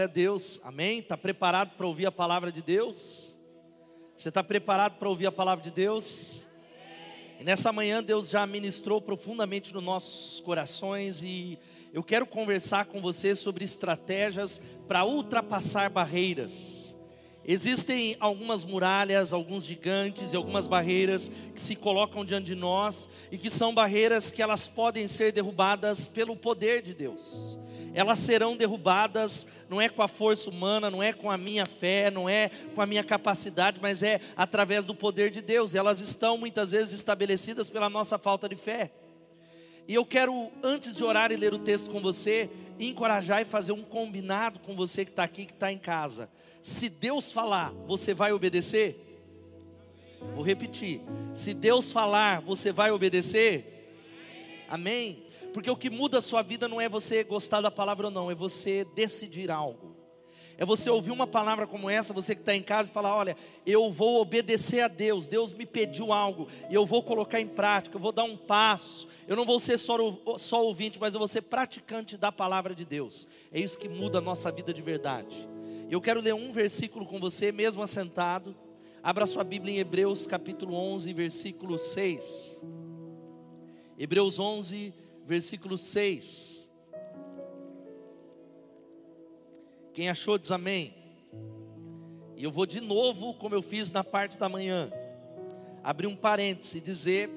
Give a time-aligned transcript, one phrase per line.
[0.00, 1.00] Glória a Deus, amém?
[1.00, 3.36] Está preparado para ouvir a palavra de Deus?
[4.16, 6.46] Você está preparado para ouvir a palavra de Deus?
[7.38, 11.58] E nessa manhã Deus já ministrou profundamente nos nossos corações e
[11.92, 14.58] eu quero conversar com você sobre estratégias
[14.88, 16.96] para ultrapassar barreiras.
[17.44, 23.36] Existem algumas muralhas, alguns gigantes e algumas barreiras que se colocam diante de nós e
[23.36, 27.58] que são barreiras que elas podem ser derrubadas pelo poder de Deus.
[27.92, 32.10] Elas serão derrubadas não é com a força humana, não é com a minha fé,
[32.10, 35.74] não é com a minha capacidade, mas é através do poder de Deus.
[35.74, 38.90] Elas estão muitas vezes estabelecidas pela nossa falta de fé.
[39.86, 43.72] E eu quero, antes de orar e ler o texto com você, encorajar e fazer
[43.72, 46.28] um combinado com você que está aqui, que está em casa
[46.62, 49.06] se Deus falar, você vai obedecer?
[50.34, 51.00] Vou repetir.
[51.34, 54.66] Se Deus falar, você vai obedecer?
[54.68, 55.24] Amém?
[55.52, 58.30] Porque o que muda a sua vida não é você gostar da palavra ou não,
[58.30, 59.96] é você decidir algo.
[60.60, 63.34] É você ouvir uma palavra como essa, você que está em casa e falar: olha,
[63.64, 67.96] eu vou obedecer a Deus, Deus me pediu algo, e eu vou colocar em prática,
[67.96, 69.08] eu vou dar um passo.
[69.26, 69.96] Eu não vou ser só,
[70.36, 73.26] só ouvinte, mas eu vou ser praticante da palavra de Deus.
[73.50, 75.48] É isso que muda a nossa vida de verdade.
[75.90, 78.54] Eu quero ler um versículo com você, mesmo assentado.
[79.02, 82.60] Abra sua Bíblia em Hebreus capítulo 11, versículo 6.
[83.98, 84.92] Hebreus 11,
[85.30, 86.68] versículo 6.
[89.94, 90.92] Quem achou diz amém.
[92.36, 94.90] E eu vou de novo, como eu fiz na parte da manhã,
[95.84, 97.30] abrir um parêntese e dizer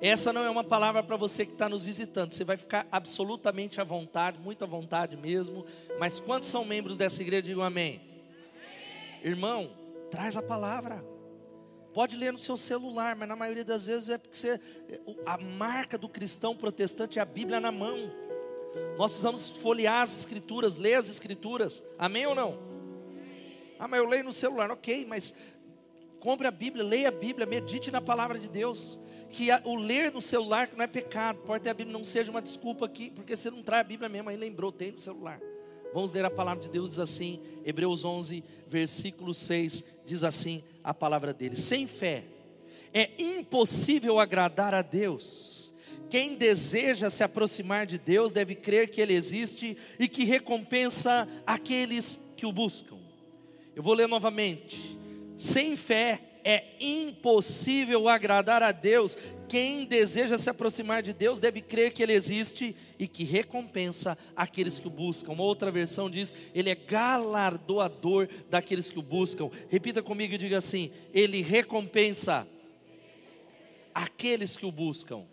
[0.00, 2.32] essa não é uma palavra para você que está nos visitando.
[2.32, 5.64] Você vai ficar absolutamente à vontade, muito à vontade mesmo.
[6.00, 7.42] Mas quantos são membros dessa igreja?
[7.42, 8.00] Digam amém.
[8.00, 9.20] amém.
[9.22, 9.70] Irmão,
[10.10, 11.15] traz a palavra.
[11.96, 14.60] Pode ler no seu celular, mas na maioria das vezes é porque você,
[15.24, 18.12] a marca do cristão protestante é a Bíblia na mão.
[18.98, 21.82] Nós precisamos folhear as escrituras, ler as escrituras.
[21.98, 22.58] Amém ou não?
[23.78, 24.70] Ah, mas eu leio no celular.
[24.70, 25.34] Ok, mas
[26.20, 30.12] compre a Bíblia, leia a Bíblia, medite na palavra de Deus que a, o ler
[30.12, 33.34] no celular não é pecado, pode ter a Bíblia, não seja uma desculpa aqui, porque
[33.34, 35.40] você não traz a Bíblia mesmo, aí lembrou, tem no celular.
[35.94, 40.94] Vamos ler a palavra de Deus, diz assim, Hebreus 11, versículo 6, diz assim a
[40.94, 42.22] palavra dele: Sem fé
[42.94, 45.74] é impossível agradar a Deus.
[46.08, 52.20] Quem deseja se aproximar de Deus deve crer que Ele existe e que recompensa aqueles
[52.36, 52.96] que o buscam.
[53.74, 54.96] Eu vou ler novamente.
[55.36, 59.16] Sem fé é impossível agradar a Deus.
[59.48, 64.78] Quem deseja se aproximar de Deus deve crer que Ele existe e que recompensa aqueles
[64.78, 65.32] que o buscam.
[65.32, 69.50] Uma outra versão diz: Ele é galardoador daqueles que o buscam.
[69.68, 72.46] Repita comigo e diga assim: Ele recompensa
[73.94, 75.24] aqueles que o buscam.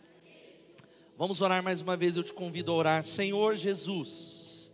[1.17, 3.03] Vamos orar mais uma vez, eu te convido a orar.
[3.03, 4.71] Senhor Jesus,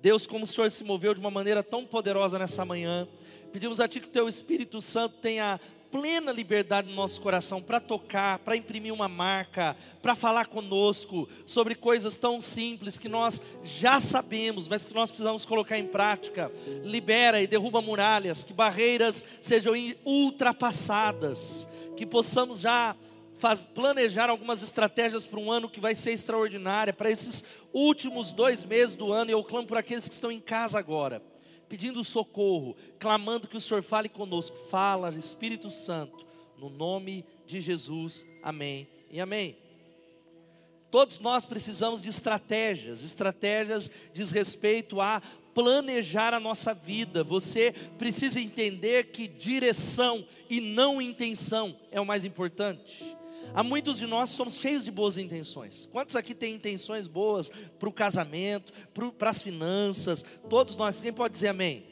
[0.00, 3.08] Deus, como o Senhor se moveu de uma maneira tão poderosa nessa manhã.
[3.52, 5.60] Pedimos a Ti que o Teu Espírito Santo tenha
[5.94, 11.76] plena liberdade no nosso coração para tocar, para imprimir uma marca, para falar conosco sobre
[11.76, 16.50] coisas tão simples que nós já sabemos, mas que nós precisamos colocar em prática.
[16.82, 22.96] Libera e derruba muralhas, que barreiras sejam ultrapassadas, que possamos já
[23.38, 28.64] faz, planejar algumas estratégias para um ano que vai ser extraordinária, para esses últimos dois
[28.64, 31.22] meses do ano, e eu clamo por aqueles que estão em casa agora
[31.74, 34.56] pedindo socorro, clamando que o Senhor fale conosco.
[34.70, 36.24] Fala, Espírito Santo,
[36.56, 38.24] no nome de Jesus.
[38.44, 39.56] Amém e amém.
[40.88, 43.02] Todos nós precisamos de estratégias.
[43.02, 45.20] Estratégias diz respeito a
[45.52, 47.24] planejar a nossa vida.
[47.24, 53.16] Você precisa entender que direção e não intenção é o mais importante.
[53.54, 55.88] Há muitos de nós somos cheios de boas intenções.
[55.92, 57.48] Quantos aqui têm intenções boas
[57.78, 58.72] para o casamento,
[59.16, 60.24] para as finanças?
[60.50, 61.86] Todos nós, quem pode dizer amém?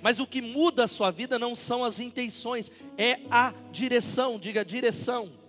[0.00, 4.38] Mas o que muda a sua vida não são as intenções, é a direção.
[4.38, 5.43] Diga direção.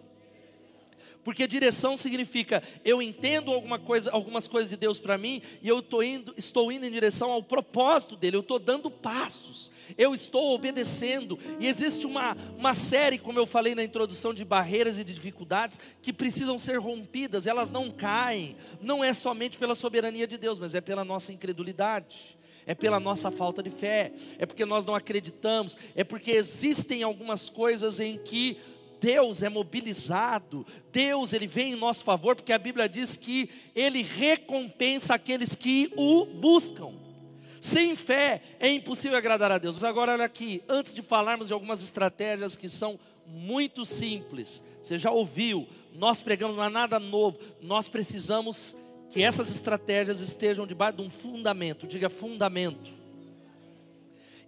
[1.26, 5.84] Porque direção significa eu entendo alguma coisa, algumas coisas de Deus para mim e eu
[6.02, 8.38] indo, estou indo em direção ao propósito dele.
[8.38, 11.38] Eu estou dando passos eu estou obedecendo.
[11.60, 15.80] E existe uma, uma série, como eu falei na introdução, de barreiras e de dificuldades
[16.02, 20.74] que precisam ser rompidas, elas não caem, não é somente pela soberania de Deus, mas
[20.74, 22.38] é pela nossa incredulidade.
[22.68, 27.48] É pela nossa falta de fé, é porque nós não acreditamos, é porque existem algumas
[27.48, 28.58] coisas em que
[29.06, 34.02] Deus é mobilizado, Deus ele vem em nosso favor, porque a Bíblia diz que ele
[34.02, 36.92] recompensa aqueles que o buscam.
[37.62, 39.76] Sem fé é impossível agradar a Deus.
[39.76, 44.98] Mas agora olha aqui, antes de falarmos de algumas estratégias que são muito simples, você
[44.98, 48.76] já ouviu, nós pregamos, não há nada novo, nós precisamos
[49.12, 52.92] que essas estratégias estejam debaixo de um fundamento, diga fundamento.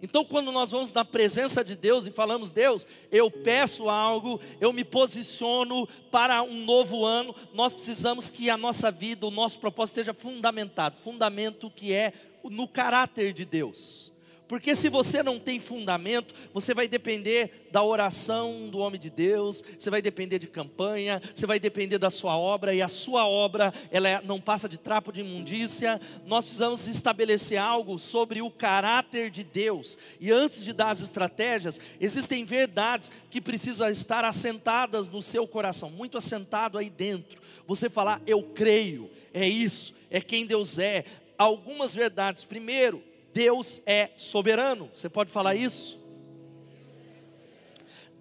[0.02, 4.72] Então, quando nós vamos na presença de Deus e falamos, Deus, eu peço algo, eu
[4.72, 9.98] me posiciono para um novo ano, nós precisamos que a nossa vida, o nosso propósito
[9.98, 12.12] esteja fundamentado fundamento que é
[12.44, 14.12] no caráter de Deus.
[14.48, 19.62] Porque se você não tem fundamento, você vai depender da oração do homem de Deus,
[19.78, 23.74] você vai depender de campanha, você vai depender da sua obra, e a sua obra,
[23.90, 26.00] ela é, não passa de trapo de imundícia.
[26.24, 29.98] Nós precisamos estabelecer algo sobre o caráter de Deus.
[30.18, 35.90] E antes de dar as estratégias, existem verdades que precisam estar assentadas no seu coração,
[35.90, 37.38] muito assentado aí dentro.
[37.66, 41.04] Você falar, eu creio, é isso, é quem Deus é.
[41.36, 42.44] Algumas verdades.
[42.44, 43.02] Primeiro,
[43.38, 44.90] Deus é soberano.
[44.92, 46.00] Você pode falar isso?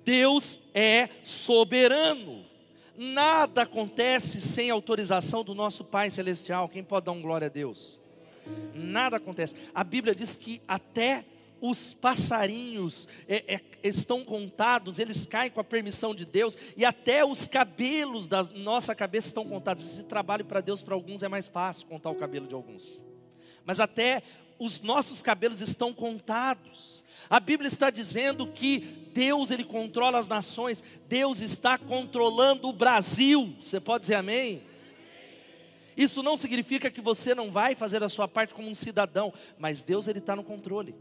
[0.05, 2.45] Deus é soberano.
[2.95, 6.69] Nada acontece sem autorização do nosso Pai Celestial.
[6.69, 7.99] Quem pode dar um glória a Deus?
[8.75, 9.55] Nada acontece.
[9.73, 11.25] A Bíblia diz que até
[11.59, 17.25] os passarinhos é, é, estão contados, eles caem com a permissão de Deus, e até
[17.25, 19.83] os cabelos da nossa cabeça estão contados.
[19.83, 23.03] Esse trabalho para Deus, para alguns, é mais fácil contar o cabelo de alguns,
[23.65, 24.21] mas até
[24.59, 27.03] os nossos cabelos estão contados.
[27.29, 28.79] A Bíblia está dizendo que
[29.13, 33.55] Deus ele controla as nações, Deus está controlando o Brasil.
[33.61, 34.63] Você pode dizer amém?
[35.95, 39.81] Isso não significa que você não vai fazer a sua parte como um cidadão, mas
[39.81, 40.93] Deus ele está no controle.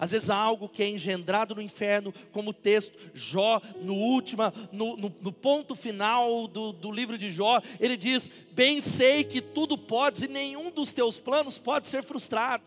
[0.00, 4.44] Às vezes há algo que é engendrado no inferno, como o texto, Jó, no último,
[4.72, 9.42] no, no, no ponto final do, do livro de Jó, ele diz: Bem sei que
[9.42, 12.64] tudo podes e nenhum dos teus planos pode ser frustrado.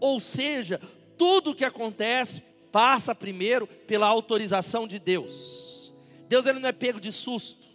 [0.00, 0.80] Ou seja,
[1.16, 2.42] tudo o que acontece
[2.72, 5.92] passa primeiro pela autorização de Deus.
[6.28, 7.68] Deus ele não é pego de susto.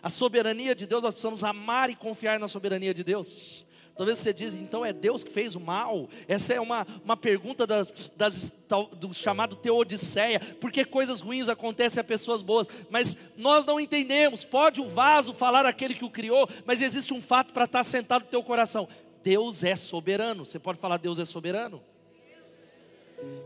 [0.00, 3.66] A soberania de Deus, nós precisamos amar e confiar na soberania de Deus.
[3.98, 6.08] Talvez você diz, então é Deus que fez o mal?
[6.28, 8.54] Essa é uma, uma pergunta das, das,
[8.96, 14.44] do chamado Teodiceia, porque coisas ruins acontecem a pessoas boas, mas nós não entendemos.
[14.44, 18.22] Pode o vaso falar aquele que o criou, mas existe um fato para estar sentado
[18.22, 18.88] no teu coração:
[19.20, 20.46] Deus é soberano.
[20.46, 21.82] Você pode falar, Deus é soberano?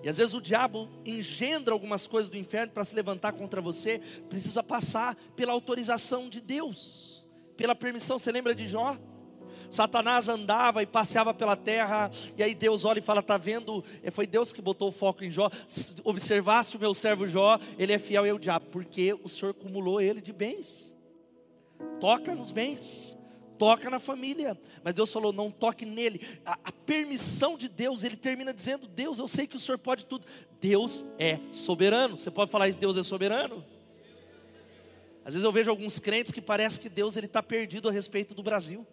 [0.03, 4.03] E às vezes o diabo engendra algumas coisas do inferno para se levantar contra você,
[4.29, 7.25] precisa passar pela autorização de Deus,
[7.57, 8.19] pela permissão.
[8.19, 8.99] Você lembra de Jó?
[9.73, 13.83] Satanás andava e passeava pela terra, e aí Deus olha e fala: Está vendo?
[14.03, 15.51] É, foi Deus que botou o foco em Jó.
[16.05, 20.21] Observaste o meu servo Jó, ele é fiel ao diabo, porque o Senhor acumulou ele
[20.21, 20.95] de bens.
[21.99, 23.19] Toca nos bens,
[23.59, 24.61] toca na família.
[24.85, 26.21] Mas Deus falou: não toque nele.
[26.45, 30.05] A, a, permissão de Deus, ele termina dizendo: Deus, eu sei que o Senhor pode
[30.05, 30.27] tudo.
[30.61, 32.19] Deus é soberano.
[32.19, 33.65] Você pode falar isso: Deus é soberano?
[35.25, 38.35] Às vezes eu vejo alguns crentes que parece que Deus ele está perdido a respeito
[38.35, 38.87] do Brasil.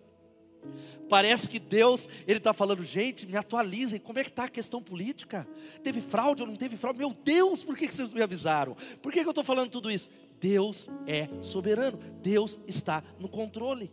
[1.07, 4.81] Parece que Deus, Ele está falando, gente, me atualizem, como é que está a questão
[4.81, 5.47] política?
[5.83, 6.99] Teve fraude ou não teve fraude?
[6.99, 8.77] Meu Deus, por que vocês me avisaram?
[9.01, 10.09] Por que eu estou falando tudo isso?
[10.39, 13.91] Deus é soberano, Deus está no controle,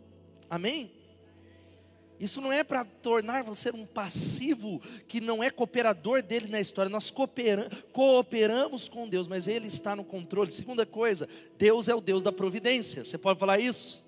[0.49, 0.91] amém?
[2.19, 6.89] Isso não é para tornar você um passivo que não é cooperador dele na história.
[6.89, 7.13] Nós
[7.91, 10.51] cooperamos com Deus, mas Ele está no controle.
[10.51, 13.05] Segunda coisa, Deus é o Deus da providência.
[13.05, 14.06] Você pode falar isso?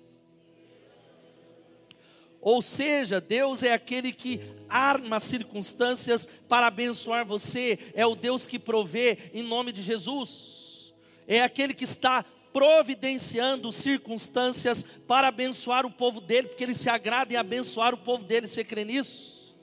[2.40, 8.58] Ou seja, Deus é aquele que arma circunstâncias para abençoar você, é o Deus que
[8.58, 10.94] provê em nome de Jesus,
[11.26, 17.32] é aquele que está providenciando circunstâncias para abençoar o povo dele, porque ele se agrada
[17.32, 19.54] em abençoar o povo dele, você crê nisso?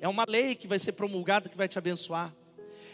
[0.00, 2.34] É uma lei que vai ser promulgada que vai te abençoar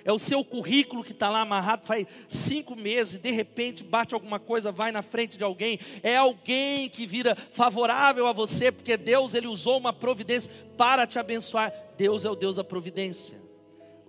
[0.05, 4.39] é o seu currículo que está lá amarrado faz cinco meses, de repente bate alguma
[4.39, 9.35] coisa, vai na frente de alguém, é alguém que vira favorável a você, porque Deus
[9.35, 11.73] ele usou uma providência para te abençoar.
[11.97, 13.41] Deus é o Deus da providência,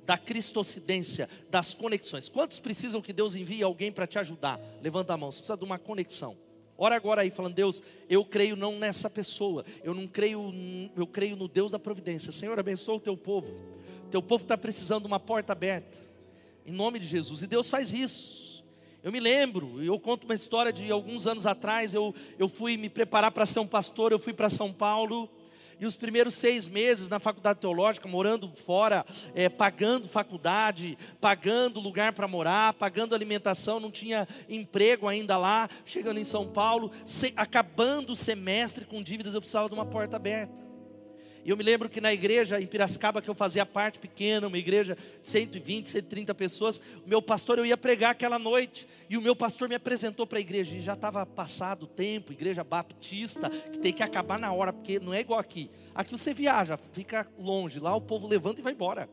[0.06, 2.28] da cristocidência, das conexões.
[2.28, 4.60] Quantos precisam que Deus envie alguém para te ajudar?
[4.82, 6.36] Levanta a mão, você precisa de uma conexão.
[6.78, 10.54] Ora agora aí, falando, Deus, eu creio não nessa pessoa, eu não creio,
[10.96, 12.34] eu creio no Deus da providência.
[12.34, 13.48] Senhor, abençoa o teu povo.
[14.12, 15.97] Teu povo está precisando de uma porta aberta.
[16.65, 17.41] Em nome de Jesus.
[17.41, 18.63] E Deus faz isso.
[19.03, 21.93] Eu me lembro, eu conto uma história de alguns anos atrás.
[21.93, 25.29] Eu, eu fui me preparar para ser um pastor, eu fui para São Paulo.
[25.79, 32.13] E os primeiros seis meses na faculdade teológica, morando fora, é, pagando faculdade, pagando lugar
[32.13, 35.69] para morar, pagando alimentação, não tinha emprego ainda lá.
[35.85, 40.15] Chegando em São Paulo, se, acabando o semestre com dívidas, eu precisava de uma porta
[40.15, 40.64] aberta.
[41.46, 44.58] E eu me lembro que na igreja em Piracicaba, que eu fazia parte pequena, uma
[44.58, 49.22] igreja de 120, 130 pessoas, o meu pastor, eu ia pregar aquela noite, e o
[49.22, 53.48] meu pastor me apresentou para a igreja, e já estava passado o tempo, igreja batista,
[53.48, 55.70] que tem que acabar na hora, porque não é igual aqui.
[55.94, 59.08] Aqui você viaja, fica longe, lá o povo levanta e vai embora.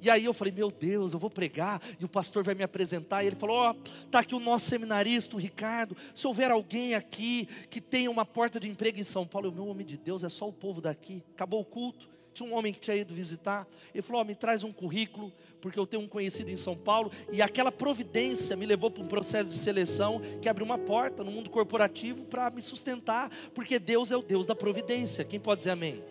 [0.00, 3.24] E aí eu falei, meu Deus, eu vou pregar, e o pastor vai me apresentar,
[3.24, 6.94] e ele falou, ó, oh, tá aqui o nosso seminarista, o Ricardo, se houver alguém
[6.94, 10.22] aqui que tenha uma porta de emprego em São Paulo, o meu homem de Deus,
[10.22, 13.66] é só o povo daqui, acabou o culto, tinha um homem que tinha ido visitar,
[13.94, 17.10] ele falou, oh, me traz um currículo, porque eu tenho um conhecido em São Paulo,
[17.32, 21.30] e aquela providência me levou para um processo de seleção, que abriu uma porta no
[21.30, 25.70] mundo corporativo para me sustentar, porque Deus é o Deus da providência, quem pode dizer
[25.70, 26.02] amém?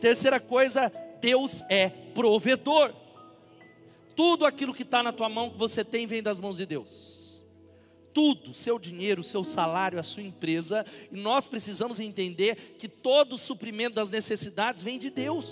[0.00, 2.94] Terceira coisa, Deus é provedor
[4.18, 7.40] tudo aquilo que está na tua mão, que você tem, vem das mãos de Deus.
[8.12, 13.38] Tudo, seu dinheiro, seu salário, a sua empresa, e nós precisamos entender que todo o
[13.38, 15.48] suprimento das necessidades vem de Deus.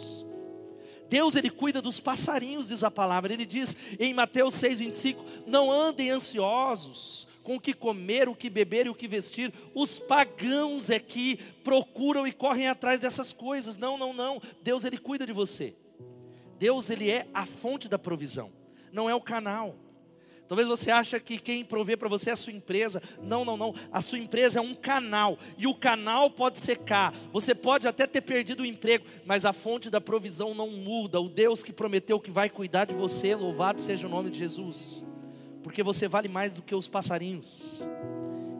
[1.08, 3.32] Deus ele cuida dos passarinhos, diz a palavra.
[3.32, 8.86] Ele diz em Mateus 6:25: "Não andem ansiosos com o que comer, o que beber
[8.86, 9.54] e o que vestir.
[9.76, 13.76] Os pagãos é que procuram e correm atrás dessas coisas.
[13.76, 14.42] Não, não, não.
[14.60, 15.72] Deus ele cuida de você.
[16.58, 18.50] Deus ele é a fonte da provisão,
[18.96, 19.76] não é o canal.
[20.48, 23.02] Talvez você ache que quem provê para você é a sua empresa.
[23.20, 23.74] Não, não, não.
[23.92, 25.38] A sua empresa é um canal.
[25.58, 27.12] E o canal pode secar.
[27.32, 31.20] Você pode até ter perdido o emprego, mas a fonte da provisão não muda.
[31.20, 35.04] O Deus que prometeu que vai cuidar de você, louvado seja o nome de Jesus.
[35.62, 37.82] Porque você vale mais do que os passarinhos.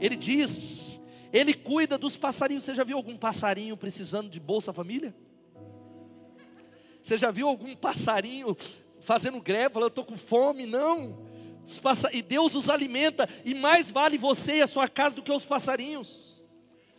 [0.00, 1.00] Ele diz,
[1.32, 2.64] ele cuida dos passarinhos.
[2.64, 5.14] Você já viu algum passarinho precisando de Bolsa Família?
[7.00, 8.56] Você já viu algum passarinho
[9.06, 10.66] fazendo greve, falando, eu estou com fome?
[10.66, 11.16] Não.
[12.12, 15.44] E Deus os alimenta, e mais vale você e a sua casa do que os
[15.44, 16.36] passarinhos.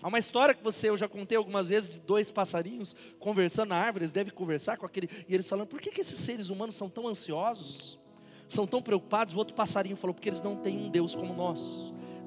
[0.02, 3.76] Há uma história que você, eu já contei algumas vezes, de dois passarinhos conversando na
[3.76, 6.76] árvore, eles devem conversar com aquele, e eles falando, por que, que esses seres humanos
[6.76, 8.00] são tão ansiosos?
[8.48, 9.34] São tão preocupados?
[9.34, 11.60] O outro passarinho falou, porque eles não têm um Deus como nós.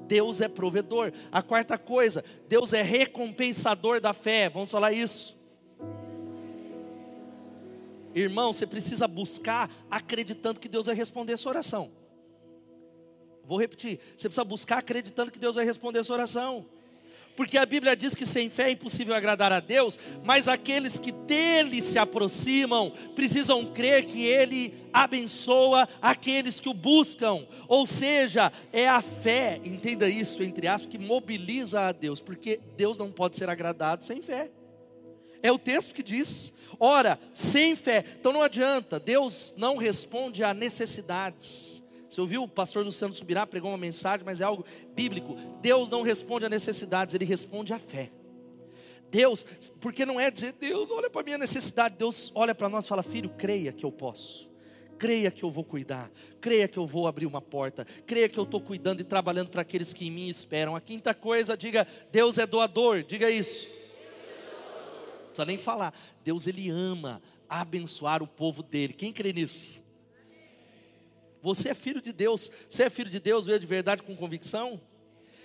[0.05, 1.11] Deus é provedor.
[1.31, 4.47] A quarta coisa, Deus é recompensador da fé.
[4.47, 5.40] Vamos falar isso.
[8.13, 11.91] Irmão, você precisa buscar acreditando que Deus vai responder a sua oração.
[13.43, 16.65] Vou repetir, você precisa buscar acreditando que Deus vai responder a sua oração.
[17.35, 21.11] Porque a Bíblia diz que sem fé é impossível agradar a Deus, mas aqueles que
[21.11, 27.45] dele se aproximam precisam crer que ele abençoa aqueles que o buscam.
[27.67, 32.97] Ou seja, é a fé, entenda isso entre aspas, que mobiliza a Deus, porque Deus
[32.97, 34.51] não pode ser agradado sem fé.
[35.41, 36.53] É o texto que diz.
[36.83, 41.83] Ora, sem fé, então não adianta, Deus não responde a necessidades.
[42.09, 45.35] Você ouviu o pastor Luciano Subirá pregou uma mensagem, mas é algo bíblico.
[45.61, 48.11] Deus não responde a necessidades, ele responde à fé.
[49.11, 49.45] Deus,
[49.79, 51.97] porque não é dizer, Deus, olha para a minha necessidade.
[51.99, 54.49] Deus olha para nós e fala, filho, creia que eu posso.
[54.97, 58.43] Creia que eu vou cuidar, creia que eu vou abrir uma porta, creia que eu
[58.43, 60.75] estou cuidando e trabalhando para aqueles que em mim esperam.
[60.75, 63.80] A quinta coisa, diga, Deus é doador, diga isso
[65.31, 65.93] precisa nem falar.
[66.23, 68.93] Deus ele ama abençoar o povo dele.
[68.93, 69.83] Quem crê nisso?
[71.41, 72.51] Você é filho de Deus.
[72.69, 74.79] Você é filho de Deus, veio de verdade com convicção?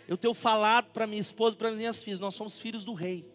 [0.07, 3.27] Eu tenho falado para minha esposa para minhas filhas, nós somos filhos do rei.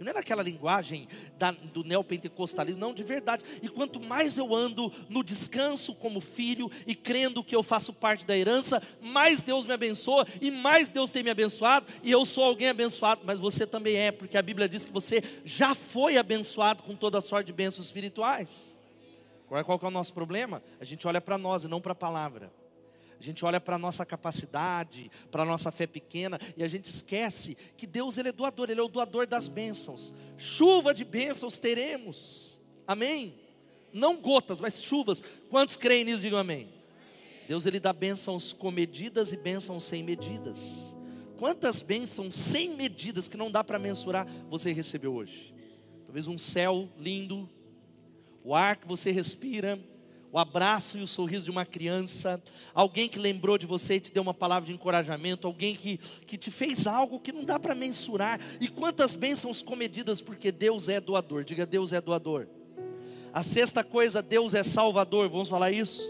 [0.00, 1.06] E não é naquela linguagem
[1.38, 3.44] da, do neopentecostalismo, não, de verdade.
[3.60, 8.24] E quanto mais eu ando no descanso como filho e crendo que eu faço parte
[8.24, 11.86] da herança, mais Deus me abençoa e mais Deus tem me abençoado.
[12.02, 15.22] E eu sou alguém abençoado, mas você também é, porque a Bíblia diz que você
[15.44, 18.78] já foi abençoado com toda a sorte de bênçãos espirituais.
[19.46, 20.62] Agora, qual é o nosso problema?
[20.80, 22.50] A gente olha para nós e não para a palavra.
[23.20, 26.88] A gente olha para a nossa capacidade, para a nossa fé pequena, e a gente
[26.88, 30.14] esquece que Deus ele é doador, Ele é o doador das bênçãos.
[30.38, 32.58] Chuva de bênçãos teremos.
[32.86, 33.38] Amém?
[33.92, 35.22] Não gotas, mas chuvas.
[35.50, 36.22] Quantos creem nisso?
[36.22, 36.68] Digam amém.
[37.46, 40.58] Deus ele dá bênçãos com medidas e bênçãos sem medidas.
[41.36, 45.54] Quantas bênçãos sem medidas que não dá para mensurar você recebeu hoje?
[46.06, 47.46] Talvez um céu lindo,
[48.42, 49.78] o ar que você respira,
[50.32, 52.40] o abraço e o sorriso de uma criança,
[52.72, 56.38] alguém que lembrou de você e te deu uma palavra de encorajamento, alguém que, que
[56.38, 58.40] te fez algo que não dá para mensurar.
[58.60, 61.42] E quantas bênçãos comedidas, porque Deus é doador.
[61.42, 62.46] Diga, Deus é doador.
[63.32, 65.28] A sexta coisa, Deus é salvador.
[65.28, 66.08] Vamos falar isso?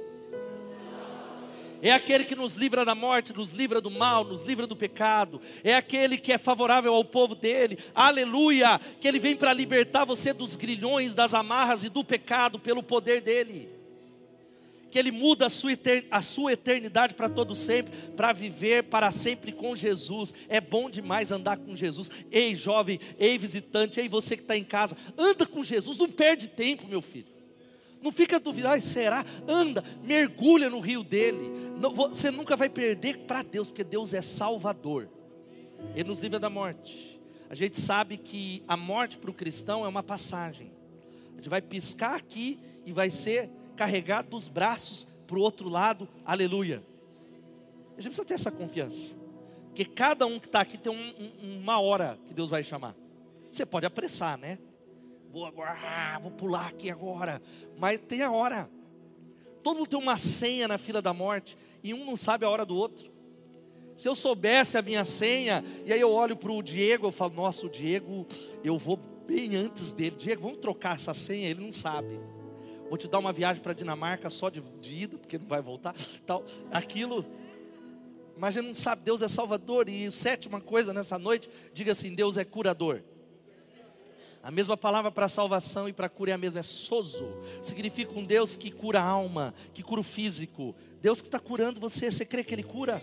[1.83, 5.41] É aquele que nos livra da morte, nos livra do mal, nos livra do pecado.
[5.65, 7.79] É aquele que é favorável ao povo dele.
[7.95, 8.79] Aleluia!
[9.01, 13.23] Que ele vem para libertar você dos grilhões, das amarras e do pecado pelo poder
[13.23, 13.80] dele.
[14.91, 20.35] Que Ele muda a sua, eternidade para todo sempre, para viver para sempre com Jesus.
[20.49, 22.11] É bom demais andar com Jesus.
[22.31, 26.49] Ei, jovem, ei, visitante, ei, você que está em casa, anda com Jesus, não perde
[26.49, 27.29] tempo, meu filho.
[28.03, 29.25] Não fica duvidando, será?
[29.47, 31.51] Anda, mergulha no rio dele.
[32.11, 35.09] Você nunca vai perder para Deus, porque Deus é Salvador.
[35.95, 37.21] Ele nos livra da morte.
[37.49, 40.73] A gente sabe que a morte para o cristão é uma passagem.
[41.33, 46.07] A gente vai piscar aqui e vai ser carregado dos braços para o outro lado,
[46.23, 46.83] aleluia.
[47.97, 49.19] A gente precisa ter essa confiança,
[49.69, 52.95] porque cada um que está aqui tem um, um, uma hora que Deus vai chamar.
[53.51, 54.59] Você pode apressar, né?
[55.33, 57.41] Vou agora, vou pular aqui agora,
[57.79, 58.69] mas tem a hora.
[59.63, 62.67] Todo mundo tem uma senha na fila da morte e um não sabe a hora
[62.67, 63.11] do outro.
[63.97, 67.33] Se eu soubesse a minha senha, e aí eu olho para o Diego, eu falo,
[67.33, 68.27] nossa, o Diego,
[68.63, 70.17] eu vou bem antes dele.
[70.17, 71.49] Diego, vamos trocar essa senha?
[71.49, 72.21] Ele não sabe
[72.91, 75.95] vou te dar uma viagem para Dinamarca só de, de ida, porque não vai voltar,
[76.27, 77.25] tal, aquilo.
[78.37, 79.89] Mas a gente não sabe, Deus é salvador.
[79.89, 83.03] E sétima coisa nessa noite, diga assim: Deus é curador.
[84.43, 87.29] A mesma palavra para salvação e para cura é a mesma, é sozo.
[87.63, 90.75] Significa um Deus que cura a alma, que cura o físico.
[91.01, 93.03] Deus que está curando você, você crê que Ele cura?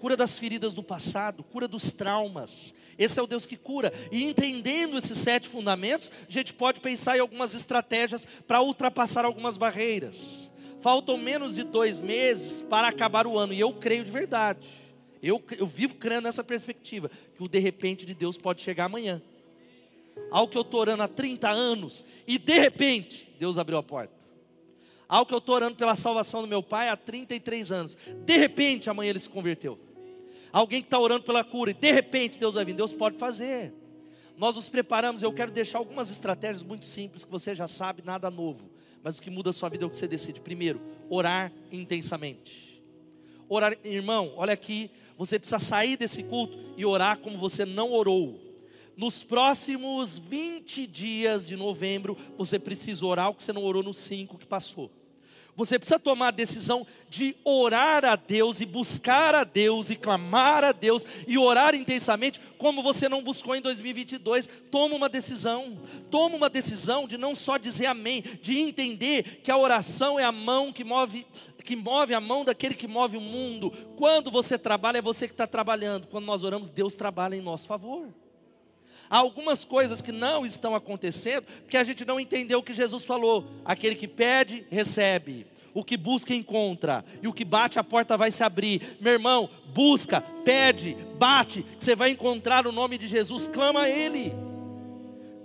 [0.00, 2.74] Cura das feridas do passado, cura dos traumas.
[2.98, 3.92] Esse é o Deus que cura.
[4.10, 9.58] E entendendo esses sete fundamentos, a gente pode pensar em algumas estratégias para ultrapassar algumas
[9.58, 10.50] barreiras.
[10.80, 14.66] Faltam menos de dois meses para acabar o ano, e eu creio de verdade.
[15.22, 19.20] Eu, eu vivo crendo nessa perspectiva, que o de repente de Deus pode chegar amanhã.
[20.30, 24.14] Algo que eu estou orando há 30 anos, e de repente, Deus abriu a porta.
[25.06, 27.96] Algo que eu estou orando pela salvação do meu pai há 33 anos.
[28.24, 29.78] De repente, amanhã ele se converteu
[30.52, 33.72] alguém que está orando pela cura, e de repente Deus vai vir, Deus pode fazer.
[34.36, 38.30] Nós nos preparamos, eu quero deixar algumas estratégias muito simples, que você já sabe, nada
[38.30, 38.70] novo.
[39.02, 40.40] Mas o que muda a sua vida é o que você decide.
[40.40, 42.82] Primeiro, orar intensamente.
[43.48, 48.40] Orar, irmão, olha aqui, você precisa sair desse culto e orar como você não orou.
[48.96, 53.98] Nos próximos 20 dias de novembro, você precisa orar o que você não orou nos
[53.98, 54.90] 5 que passou.
[55.60, 60.64] Você precisa tomar a decisão de orar a Deus e buscar a Deus e clamar
[60.64, 64.48] a Deus e orar intensamente, como você não buscou em 2022.
[64.70, 65.78] Toma uma decisão.
[66.10, 70.32] Toma uma decisão de não só dizer amém, de entender que a oração é a
[70.32, 71.26] mão que move
[71.62, 73.70] que move a mão daquele que move o mundo.
[73.96, 76.06] Quando você trabalha, é você que está trabalhando.
[76.06, 78.08] Quando nós oramos, Deus trabalha em nosso favor.
[79.10, 83.04] Há algumas coisas que não estão acontecendo porque a gente não entendeu o que Jesus
[83.04, 83.44] falou.
[83.64, 85.48] Aquele que pede, recebe.
[85.74, 87.04] O que busca, encontra.
[87.20, 88.96] E o que bate, a porta vai se abrir.
[89.00, 91.66] Meu irmão, busca, pede, bate.
[91.76, 93.48] Você vai encontrar o nome de Jesus.
[93.48, 94.32] Clama a Ele.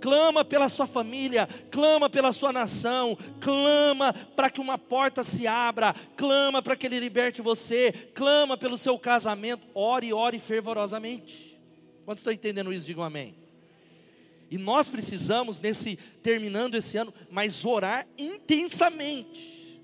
[0.00, 5.94] Clama pela sua família, clama pela sua nação, clama para que uma porta se abra,
[6.16, 9.66] clama para que Ele liberte você, clama pelo seu casamento.
[9.74, 11.58] Ore, ore fervorosamente.
[12.04, 12.86] Quantos estão entendendo isso?
[12.86, 13.45] Digam amém.
[14.50, 19.82] E nós precisamos, nesse terminando esse ano, mas orar intensamente.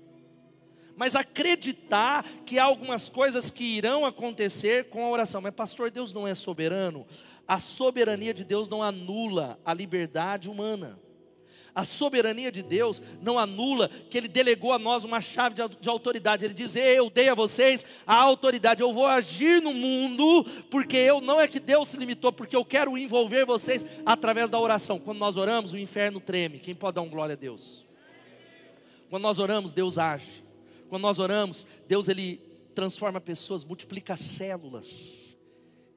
[0.95, 5.41] Mas acreditar que há algumas coisas que irão acontecer com a oração.
[5.41, 7.05] Mas, pastor, Deus não é soberano?
[7.47, 10.99] A soberania de Deus não anula a liberdade humana.
[11.75, 15.89] A soberania de Deus não anula que Ele delegou a nós uma chave de, de,
[15.89, 16.45] autoridade.
[16.45, 21.19] Ele diz: Eu dei a vocês a autoridade, eu vou agir no mundo, porque eu
[21.19, 24.99] não é que Deus se limitou, porque eu quero envolver vocês através da oração.
[24.99, 26.59] Quando nós oramos, o inferno treme.
[26.59, 27.83] Quem pode dar um glória a Deus?
[29.09, 30.43] Quando nós oramos, Deus age.
[30.89, 32.39] Quando nós oramos, Deus ele
[32.75, 35.22] transforma pessoas, multiplica células.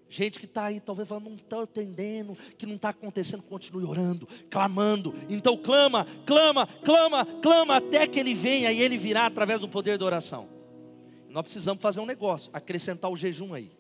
[0.09, 4.29] Gente que está aí, talvez falando, não está entendendo, que não está acontecendo, continue orando,
[4.49, 5.15] clamando.
[5.29, 9.99] Então clama, clama, clama, clama, até que ele venha e ele virá através do poder
[9.99, 10.49] da oração.
[11.29, 13.73] Nós precisamos fazer um negócio, acrescentar o jejum aí.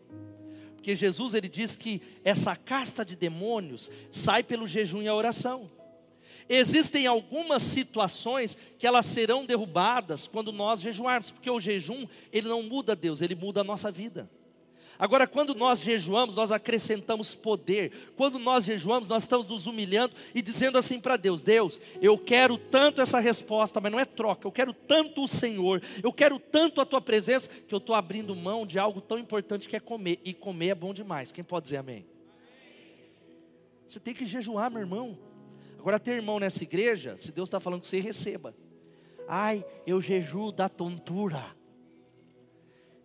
[0.75, 5.71] Porque Jesus ele diz que essa casta de demônios sai pelo jejum e a oração.
[6.49, 12.63] Existem algumas situações que elas serão derrubadas quando nós jejuarmos, porque o jejum ele não
[12.63, 14.29] muda Deus, ele muda a nossa vida.
[14.99, 17.93] Agora, quando nós jejuamos, nós acrescentamos poder.
[18.17, 22.57] Quando nós jejuamos, nós estamos nos humilhando e dizendo assim para Deus: Deus, eu quero
[22.57, 26.81] tanto essa resposta, mas não é troca, eu quero tanto o Senhor, eu quero tanto
[26.81, 30.21] a tua presença, que eu estou abrindo mão de algo tão importante que é comer.
[30.25, 31.33] E comer é bom demais.
[31.33, 32.07] Quem pode dizer amém?
[33.89, 35.19] Você tem que jejuar, meu irmão.
[35.79, 38.55] Agora, ter irmão nessa igreja, se Deus está falando que você receba.
[39.29, 41.55] Ai, eu jejuo da tontura.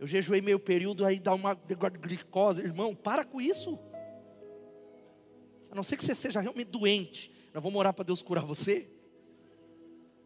[0.01, 2.59] Eu jejuei meio período, aí dá uma glicose.
[2.59, 3.77] Irmão, para com isso.
[5.69, 7.31] A não ser que você seja realmente doente.
[7.53, 8.89] Nós vamos orar para Deus curar você.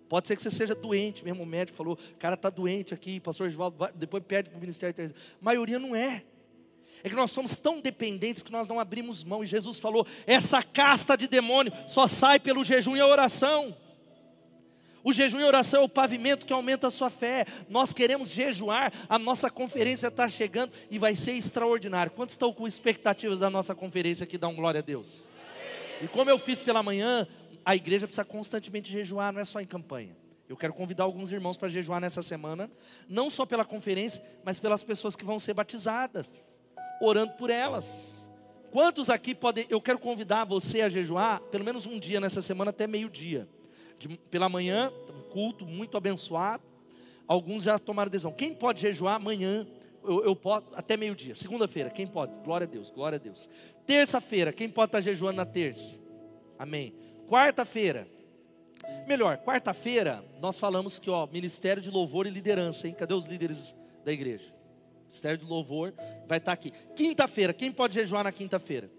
[0.07, 3.49] Pode ser que você seja doente, mesmo o médico falou, cara está doente aqui, pastor
[3.49, 6.23] Givaldo, depois pede para o Ministério A maioria não é.
[7.03, 9.43] É que nós somos tão dependentes que nós não abrimos mão.
[9.43, 13.75] E Jesus falou: essa casta de demônio só sai pelo jejum e a oração.
[15.05, 17.45] O jejum e oração é o pavimento que aumenta a sua fé.
[17.69, 22.11] Nós queremos jejuar, a nossa conferência está chegando e vai ser extraordinário.
[22.11, 25.23] Quantos estão com expectativas da nossa conferência que dão glória a Deus?
[26.01, 27.27] E como eu fiz pela manhã,
[27.63, 30.17] a igreja precisa constantemente jejuar, não é só em campanha.
[30.49, 32.67] Eu quero convidar alguns irmãos para jejuar nessa semana,
[33.07, 36.27] não só pela conferência, mas pelas pessoas que vão ser batizadas,
[36.99, 37.85] orando por elas.
[38.71, 42.71] Quantos aqui podem, eu quero convidar você a jejuar pelo menos um dia nessa semana
[42.71, 43.47] até meio-dia
[43.97, 46.63] de, pela manhã, um culto muito abençoado.
[47.27, 48.31] Alguns já tomaram decisão.
[48.31, 49.67] Quem pode jejuar amanhã?
[50.03, 51.33] Eu, eu posso, até meio-dia.
[51.33, 52.31] Segunda-feira, quem pode?
[52.43, 53.49] Glória a Deus, glória a Deus.
[53.85, 55.95] Terça-feira, quem pode estar jejuando na terça?
[56.59, 56.93] Amém.
[57.27, 58.07] Quarta-feira,
[59.07, 62.93] melhor, quarta-feira, nós falamos que, ó, Ministério de Louvor e Liderança, hein?
[62.93, 64.53] Cadê os líderes da igreja?
[65.07, 65.93] Ministério de Louvor
[66.27, 66.71] vai estar aqui.
[66.95, 68.91] Quinta-feira, quem pode jejuar na quinta-feira?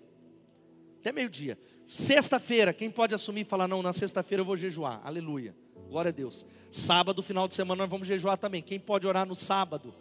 [1.00, 1.56] Até meio-dia.
[1.86, 5.00] Sexta-feira, quem pode assumir e falar, não, na sexta-feira eu vou jejuar?
[5.04, 5.54] Aleluia.
[5.88, 6.44] Glória a Deus.
[6.70, 8.60] Sábado, final de semana, nós vamos jejuar também.
[8.60, 9.94] Quem pode orar no sábado?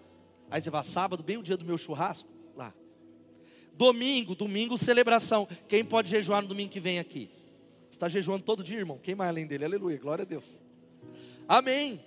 [0.50, 2.28] Aí você vai, sábado, bem o dia do meu churrasco?
[2.56, 2.74] Lá.
[3.74, 5.48] Domingo, domingo, celebração.
[5.68, 7.30] Quem pode jejuar no domingo que vem aqui?
[7.92, 9.00] Está jejuando todo dia, irmão?
[9.02, 9.66] Quem mais além dele?
[9.66, 10.60] Aleluia, glória a Deus.
[11.48, 12.02] Amém.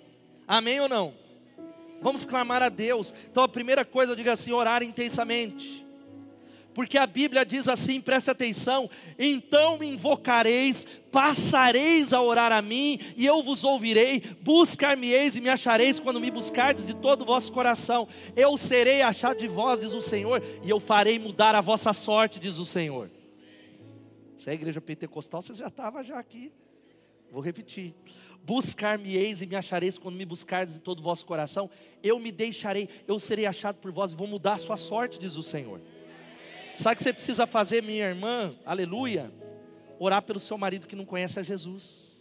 [0.47, 1.15] Amém ou não?
[2.03, 3.15] Vamos clamar a Deus.
[3.31, 5.88] Então a primeira coisa eu digo assim: orar intensamente
[6.79, 8.89] porque a Bíblia diz assim, presta atenção:
[9.19, 15.49] então me invocareis, passareis a orar a mim, e eu vos ouvirei, buscar-me-eis e me
[15.49, 18.07] achareis quando me buscardes de todo o vosso coração.
[18.37, 22.39] Eu serei achado de vós, diz o Senhor, e eu farei mudar a vossa sorte,
[22.39, 23.11] diz o Senhor.
[24.39, 26.53] Se é a igreja pentecostal, você já estava já aqui.
[27.33, 27.93] Vou repetir.
[28.45, 31.69] Buscar-me-eis e me achareis quando me buscardes de todo o vosso coração.
[32.05, 35.35] Eu me deixarei, eu serei achado por vós e vou mudar a sua sorte, diz
[35.35, 35.81] o Senhor.
[36.79, 38.55] Sabe o que você precisa fazer, minha irmã?
[38.65, 39.33] Aleluia.
[39.99, 42.17] Orar pelo seu marido que não conhece a Jesus.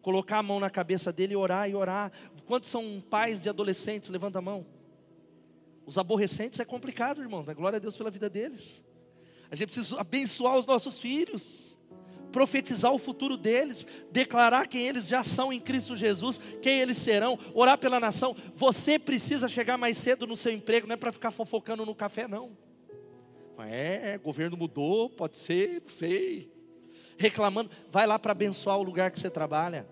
[0.00, 2.12] Colocar a mão na cabeça dele e orar e orar.
[2.46, 4.08] Quantos são pais de adolescentes?
[4.08, 4.64] Levanta a mão.
[5.84, 7.42] Os aborrecentes é complicado, irmão.
[7.44, 8.84] Mas glória a Deus pela vida deles.
[9.50, 11.76] A gente precisa abençoar os nossos filhos
[12.30, 17.38] profetizar o futuro deles, declarar quem eles já são em Cristo Jesus, quem eles serão,
[17.54, 18.36] orar pela nação.
[18.54, 22.28] Você precisa chegar mais cedo no seu emprego, não é para ficar fofocando no café,
[22.28, 22.67] não.
[23.66, 26.52] É, governo mudou, pode ser, não sei.
[27.16, 29.86] Reclamando, vai lá para abençoar o lugar que você trabalha.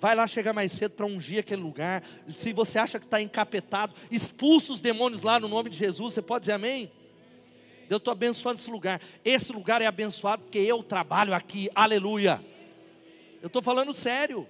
[0.00, 2.02] Vai lá chegar mais cedo para ungir aquele lugar.
[2.28, 6.14] Se você acha que está encapetado, expulsa os demônios lá no nome de Jesus.
[6.14, 6.90] Você pode dizer amém?
[7.88, 9.00] Eu estou abençoando esse lugar.
[9.24, 11.68] Esse lugar é abençoado porque eu trabalho aqui.
[11.74, 12.42] Aleluia.
[13.40, 14.48] Eu estou falando sério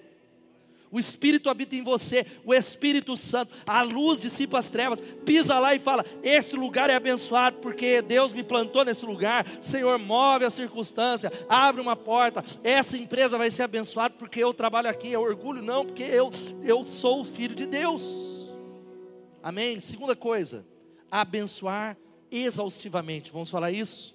[0.93, 5.75] o Espírito habita em você, o Espírito Santo, a luz dissipa as trevas, pisa lá
[5.75, 9.47] e fala: Esse lugar é abençoado, porque Deus me plantou nesse lugar.
[9.63, 12.45] Senhor, move a circunstância, abre uma porta.
[12.63, 15.15] Essa empresa vai ser abençoada porque eu trabalho aqui.
[15.15, 16.31] É orgulho, não, porque eu,
[16.63, 18.07] eu sou o filho de Deus.
[19.43, 19.81] Amém?
[19.81, 20.67] Segunda coisa,
[21.11, 21.97] abençoar
[22.31, 23.33] exaustivamente.
[23.33, 24.15] Vamos falar isso?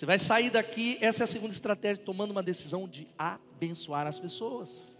[0.00, 4.18] Você vai sair daqui, essa é a segunda estratégia, tomando uma decisão de abençoar as
[4.18, 4.96] pessoas.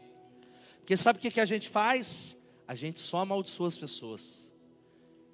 [0.76, 2.36] Porque sabe o que, que a gente faz?
[2.68, 4.52] A gente só amaldiçoa as pessoas.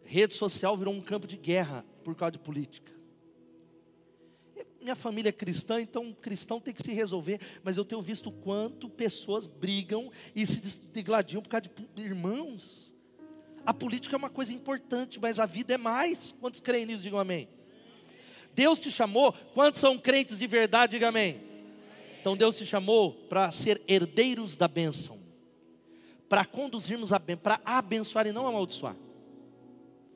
[0.05, 2.92] Rede social virou um campo de guerra por causa de política.
[4.81, 8.88] Minha família é cristã, então cristão tem que se resolver, mas eu tenho visto quanto
[8.88, 12.94] pessoas brigam e se degladiam por causa de irmãos.
[13.66, 16.31] A política é uma coisa importante, mas a vida é mais.
[16.38, 17.02] Quantos creem nisso?
[17.02, 17.56] Digam amém.
[18.57, 21.38] Deus te chamou, quantos são crentes de verdade, diga amém.
[22.19, 25.21] Então Deus te chamou para ser herdeiros da bênção,
[26.27, 28.97] para conduzirmos a bênção, para abençoar e não amaldiçoar.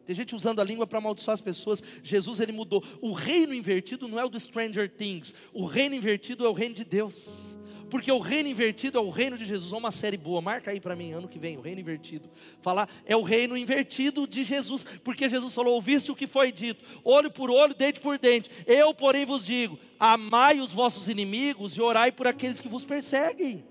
[0.07, 1.85] Tem gente usando a língua para amaldiçoar as pessoas.
[2.03, 2.83] Jesus ele mudou.
[3.03, 5.35] O reino invertido não é o do Stranger Things.
[5.53, 7.60] O reino invertido é o reino de Deus
[7.91, 9.73] porque o reino invertido é o reino de Jesus.
[9.73, 12.31] Uma série boa, marca aí para mim, ano que vem, o reino invertido.
[12.63, 16.83] Falar é o reino invertido de Jesus, porque Jesus falou: ouviste o que foi dito,
[17.05, 18.51] olho por olho, dente por dente.
[18.67, 23.65] Eu, porém, vos digo: amai os vossos inimigos e orai por aqueles que vos perseguem.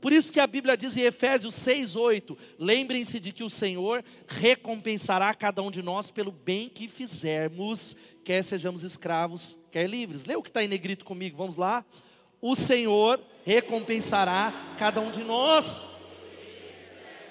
[0.00, 5.32] Por isso que a Bíblia diz em Efésios 6:8: lembrem-se de que o Senhor recompensará
[5.34, 10.24] cada um de nós pelo bem que fizermos, quer sejamos escravos, quer livres.
[10.24, 11.84] Lê o que está em negrito comigo, vamos lá
[12.42, 15.86] o Senhor recompensará cada um de nós.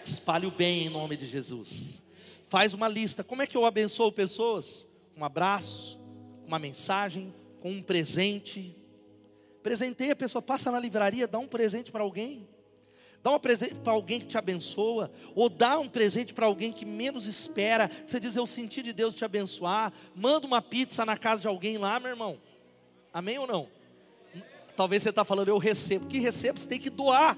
[0.06, 2.02] Espalhe o bem em nome de Jesus.
[2.47, 3.21] Faz uma lista.
[3.21, 4.88] Como é que eu abençoo pessoas?
[5.15, 6.00] Um abraço,
[6.47, 8.74] uma mensagem, com um presente.
[9.62, 12.47] Presenteia a pessoa, passa na livraria, dá um presente para alguém.
[13.21, 16.86] Dá um presente para alguém que te abençoa, ou dá um presente para alguém que
[16.86, 17.91] menos espera.
[18.08, 19.93] Você diz, eu senti de Deus te abençoar.
[20.15, 22.41] Manda uma pizza na casa de alguém lá, meu irmão.
[23.13, 23.81] Amém ou não?
[24.75, 26.07] Talvez você está falando, eu recebo.
[26.07, 26.60] Que recebo?
[26.60, 27.38] Você tem que doar.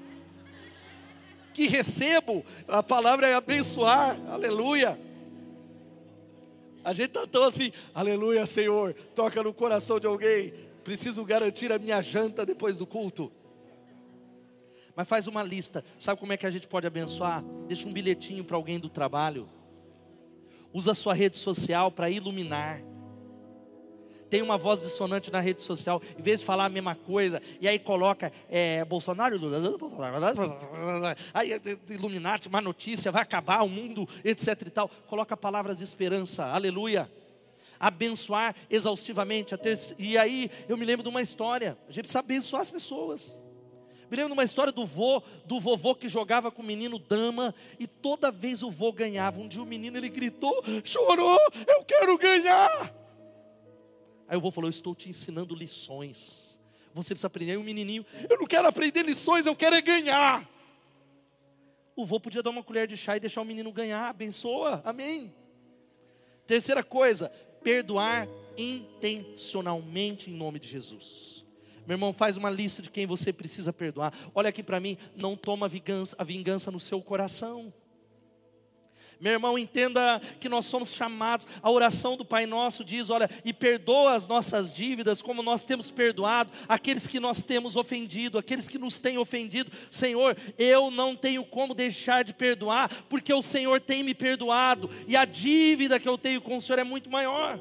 [1.52, 2.44] Que recebo?
[2.66, 4.18] A palavra é abençoar.
[4.28, 4.98] Aleluia.
[6.84, 8.94] A gente está tão assim, aleluia, Senhor.
[9.14, 10.52] Toca no coração de alguém.
[10.82, 13.32] Preciso garantir a minha janta depois do culto.
[14.94, 15.84] Mas faz uma lista.
[15.98, 17.42] Sabe como é que a gente pode abençoar?
[17.66, 19.48] Deixa um bilhetinho para alguém do trabalho.
[20.72, 22.82] Usa a sua rede social para iluminar.
[24.34, 27.68] Tem uma voz dissonante na rede social, em vez de falar a mesma coisa, e
[27.68, 29.36] aí coloca é, Bolsonaro,
[31.32, 31.52] aí
[31.88, 34.88] Illuminati, uma notícia, vai acabar o mundo, etc e tal.
[35.06, 37.08] Coloca palavras de esperança, aleluia
[37.78, 39.54] abençoar exaustivamente.
[40.00, 41.78] E aí eu me lembro de uma história.
[41.88, 43.32] A gente precisa abençoar as pessoas.
[44.10, 47.54] Me lembro de uma história do vô, do vovô que jogava com o menino dama
[47.78, 49.40] e toda vez o vô ganhava.
[49.40, 53.03] Um dia o menino ele gritou, chorou, eu quero ganhar.
[54.28, 56.58] Aí o vô falou, eu estou te ensinando lições.
[56.94, 57.52] Você precisa aprender.
[57.52, 60.48] Aí o menininho, eu não quero aprender lições, eu quero é ganhar.
[61.96, 65.32] O vô podia dar uma colher de chá e deixar o menino ganhar, abençoa, amém.
[66.46, 67.28] Terceira coisa,
[67.62, 71.44] perdoar intencionalmente em nome de Jesus.
[71.86, 74.12] Meu irmão, faz uma lista de quem você precisa perdoar.
[74.34, 77.72] Olha aqui para mim, não toma a vingança, a vingança no seu coração.
[79.20, 83.52] Meu irmão, entenda que nós somos chamados, a oração do Pai Nosso diz: olha, e
[83.52, 88.78] perdoa as nossas dívidas, como nós temos perdoado aqueles que nós temos ofendido, aqueles que
[88.78, 89.70] nos têm ofendido.
[89.90, 95.16] Senhor, eu não tenho como deixar de perdoar, porque o Senhor tem me perdoado, e
[95.16, 97.58] a dívida que eu tenho com o Senhor é muito maior.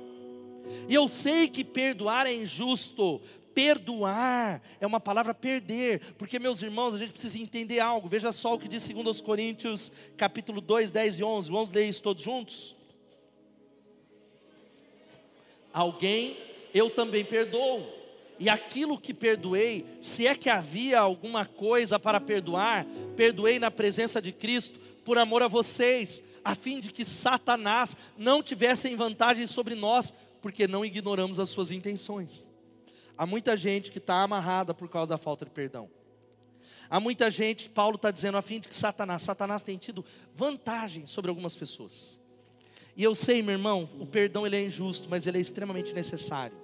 [0.87, 3.21] E eu sei que perdoar é injusto,
[3.53, 8.09] Perdoar é uma palavra perder, porque meus irmãos, a gente precisa entender algo.
[8.09, 11.51] Veja só o que diz 2 Coríntios, capítulo 2, 10 e 11.
[11.51, 12.75] Vamos ler isso todos juntos?
[15.71, 16.37] Alguém
[16.73, 17.85] eu também perdoo.
[18.39, 22.85] E aquilo que perdoei, se é que havia alguma coisa para perdoar,
[23.15, 28.41] perdoei na presença de Cristo, por amor a vocês, a fim de que Satanás não
[28.41, 32.52] tivesse vantagem sobre nós, porque não ignoramos as suas intenções.
[33.17, 35.89] Há muita gente que está amarrada por causa da falta de perdão.
[36.89, 41.05] Há muita gente, Paulo está dizendo, a fim de que Satanás, Satanás tem tido vantagem
[41.05, 42.19] sobre algumas pessoas.
[42.95, 46.55] E eu sei, meu irmão, o perdão ele é injusto, mas ele é extremamente necessário.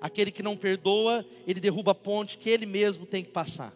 [0.00, 3.74] Aquele que não perdoa, ele derruba a ponte que ele mesmo tem que passar.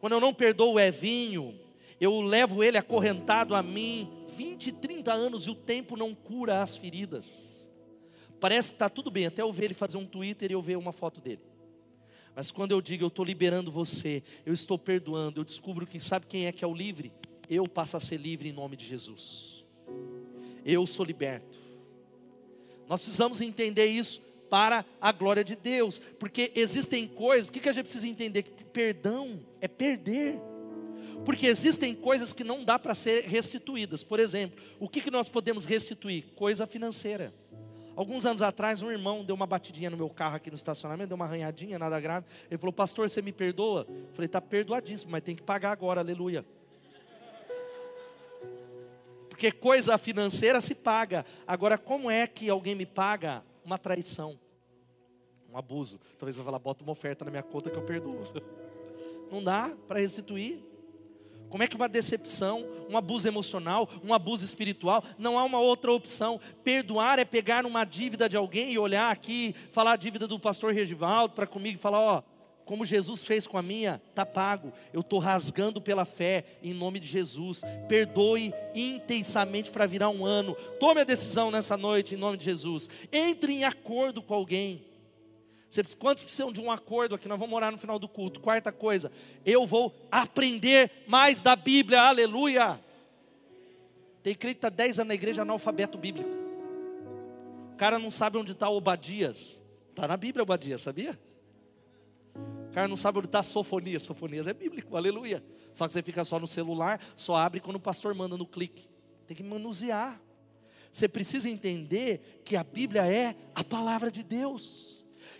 [0.00, 1.58] Quando eu não perdoo o Evinho,
[2.00, 6.76] eu levo ele acorrentado a mim 20, 30 anos e o tempo não cura as
[6.76, 7.26] feridas.
[8.40, 10.76] Parece que está tudo bem, até eu ver ele fazer um Twitter e eu ver
[10.76, 11.42] uma foto dele.
[12.34, 16.26] Mas quando eu digo eu estou liberando você, eu estou perdoando, eu descubro que sabe
[16.26, 17.12] quem é que é o livre?
[17.48, 19.64] Eu passo a ser livre em nome de Jesus.
[20.64, 21.56] Eu sou liberto.
[22.88, 24.20] Nós precisamos entender isso
[24.50, 28.42] para a glória de Deus, porque existem coisas, o que, que a gente precisa entender?
[28.42, 30.38] Que perdão é perder.
[31.24, 34.04] Porque existem coisas que não dá para ser restituídas.
[34.04, 36.26] Por exemplo, o que, que nós podemos restituir?
[36.36, 37.34] Coisa financeira.
[37.96, 41.16] Alguns anos atrás, um irmão deu uma batidinha no meu carro aqui no estacionamento, deu
[41.16, 42.26] uma arranhadinha, nada grave.
[42.50, 43.86] Ele falou, pastor, você me perdoa?
[43.88, 46.44] Eu falei, está perdoadíssimo, mas tem que pagar agora, aleluia.
[49.30, 51.24] Porque coisa financeira se paga.
[51.46, 54.38] Agora, como é que alguém me paga uma traição?
[55.50, 55.98] Um abuso.
[56.18, 58.20] Talvez eu falar, bota uma oferta na minha conta que eu perdoo.
[59.32, 60.62] Não dá para restituir.
[61.56, 65.90] Como é que uma decepção, um abuso emocional, um abuso espiritual, não há uma outra
[65.90, 66.38] opção.
[66.62, 70.74] Perdoar é pegar uma dívida de alguém e olhar aqui, falar a dívida do pastor
[70.74, 72.22] Regivaldo para comigo e falar: ó,
[72.66, 74.70] como Jesus fez com a minha, tá pago.
[74.92, 77.62] Eu estou rasgando pela fé em nome de Jesus.
[77.88, 80.54] Perdoe intensamente para virar um ano.
[80.78, 82.90] Tome a decisão nessa noite em nome de Jesus.
[83.10, 84.84] Entre em acordo com alguém.
[85.98, 87.28] Quantos precisam de um acordo aqui?
[87.28, 88.40] Nós vamos orar no final do culto.
[88.40, 89.10] Quarta coisa,
[89.44, 92.80] eu vou aprender mais da Bíblia, aleluia.
[94.22, 96.28] Tem crente que está 10 anos na igreja analfabeto bíblico.
[97.72, 99.62] O cara não sabe onde está Obadias.
[99.90, 101.18] Está na Bíblia Obadias, sabia?
[102.34, 104.02] O cara não sabe onde está Sofonias.
[104.02, 105.44] Sofonias é bíblico, aleluia.
[105.74, 108.88] Só que você fica só no celular, só abre quando o pastor manda no clique.
[109.26, 110.20] Tem que manusear.
[110.90, 114.95] Você precisa entender que a Bíblia é a palavra de Deus.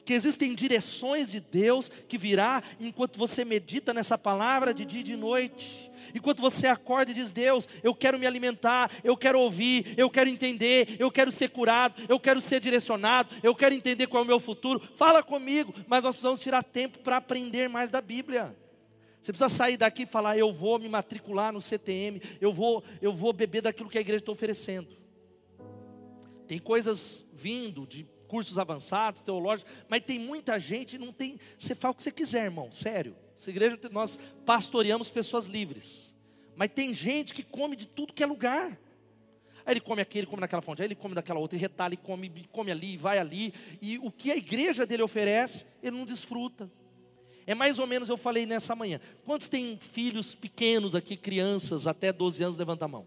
[0.06, 5.02] Que existem direções de Deus que virá enquanto você medita nessa palavra de dia e
[5.02, 5.90] de noite.
[6.14, 10.30] Enquanto você acorda e diz: Deus, eu quero me alimentar, eu quero ouvir, eu quero
[10.30, 14.28] entender, eu quero ser curado, eu quero ser direcionado, eu quero entender qual é o
[14.28, 14.80] meu futuro.
[14.96, 18.56] Fala comigo, mas nós precisamos tirar tempo para aprender mais da Bíblia.
[19.20, 23.12] Você precisa sair daqui e falar: Eu vou me matricular no CTM, eu vou, eu
[23.12, 24.96] vou beber daquilo que a igreja está oferecendo.
[26.46, 31.38] Tem coisas vindo de cursos avançados, teológicos, mas tem muita gente, não tem.
[31.58, 33.16] Você fala o que você quiser, irmão, sério.
[33.38, 36.14] Essa igreja, nós pastoreamos pessoas livres.
[36.54, 38.78] Mas tem gente que come de tudo que é lugar.
[39.64, 41.94] Aí ele come aqui, ele come naquela fonte, aí ele come daquela outra, e retalha,
[41.94, 43.52] e come, come ali, vai ali.
[43.82, 46.70] E o que a igreja dele oferece, ele não desfruta.
[47.46, 49.00] É mais ou menos, eu falei nessa manhã.
[49.24, 53.06] Quantos têm filhos pequenos aqui, crianças, até 12 anos, levanta a mão.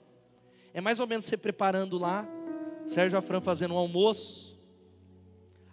[0.73, 2.27] É mais ou menos você preparando lá,
[2.87, 4.48] Sérgio Afran fazendo um almoço.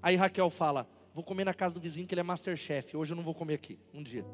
[0.07, 2.97] Aí Raquel fala: Vou comer na casa do vizinho que ele é masterchef.
[2.97, 4.25] Hoje eu não vou comer aqui, um dia.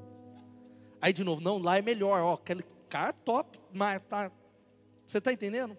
[1.01, 4.31] Aí de novo, não, lá é melhor, ó, aquele cara top, mas tá.
[5.07, 5.75] Você está entendendo?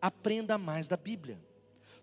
[0.00, 1.38] Aprenda mais da Bíblia.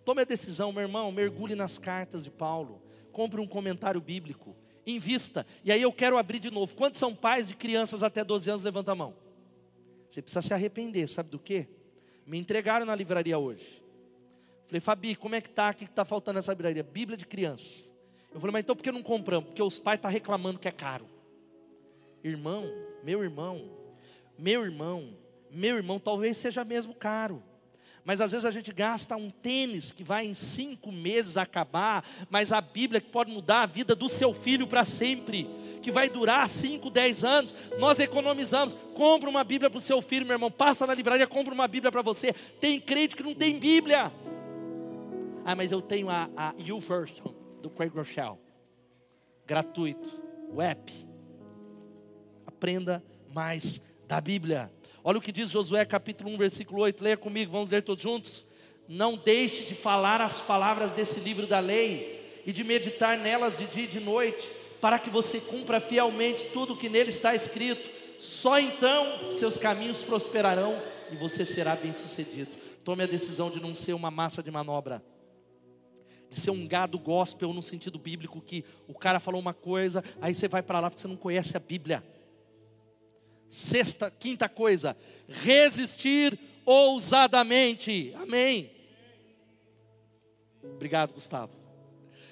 [0.06, 2.80] Tome a decisão, meu irmão, mergulhe nas cartas de Paulo.
[3.12, 4.56] Compre um comentário bíblico.
[4.86, 5.44] Invista.
[5.64, 6.76] E aí eu quero abrir de novo.
[6.76, 8.62] Quantos são pais de crianças até 12 anos?
[8.62, 9.16] Levanta a mão.
[10.08, 11.68] Você precisa se arrepender, sabe do quê?
[12.28, 13.83] Me entregaram na livraria hoje.
[14.68, 15.70] Falei, Fabi, como é que tá?
[15.70, 16.84] O que está faltando nessa livraria?
[16.84, 17.92] Bíblia de criança.
[18.34, 19.50] Eu falei, mas então por que não compramos?
[19.50, 21.06] Porque os pais estão tá reclamando que é caro.
[22.24, 22.66] Irmão,
[23.04, 23.70] meu irmão,
[24.38, 25.16] meu irmão,
[25.52, 27.44] meu irmão, talvez seja mesmo caro.
[28.06, 32.52] Mas às vezes a gente gasta um tênis que vai em cinco meses acabar, mas
[32.52, 35.50] a Bíblia que pode mudar a vida do seu filho para sempre,
[35.82, 38.76] que vai durar cinco, dez anos, nós economizamos.
[38.94, 41.92] Compra uma Bíblia para o seu filho, meu irmão, passa na livraria, compra uma Bíblia
[41.92, 42.34] para você.
[42.60, 44.12] Tem crente que não tem Bíblia.
[45.46, 48.38] Ah, mas eu tenho a, a YouVersion do Craig Rochelle,
[49.46, 50.10] gratuito,
[50.50, 50.92] o app
[52.46, 53.04] aprenda
[53.34, 54.72] mais da Bíblia.
[55.04, 57.04] Olha o que diz Josué capítulo 1, versículo 8.
[57.04, 58.48] Leia comigo, vamos ler todos juntos.
[58.88, 63.66] Não deixe de falar as palavras desse livro da lei e de meditar nelas de
[63.66, 67.90] dia e de noite, para que você cumpra fielmente tudo o que nele está escrito.
[68.18, 72.52] Só então seus caminhos prosperarão e você será bem-sucedido.
[72.82, 75.04] Tome a decisão de não ser uma massa de manobra
[76.34, 80.34] de ser um gado gospel no sentido bíblico que o cara falou uma coisa, aí
[80.34, 82.04] você vai para lá porque você não conhece a Bíblia.
[83.50, 88.14] Sexta, quinta coisa, resistir ousadamente.
[88.16, 88.72] Amém.
[90.64, 91.54] Obrigado, Gustavo.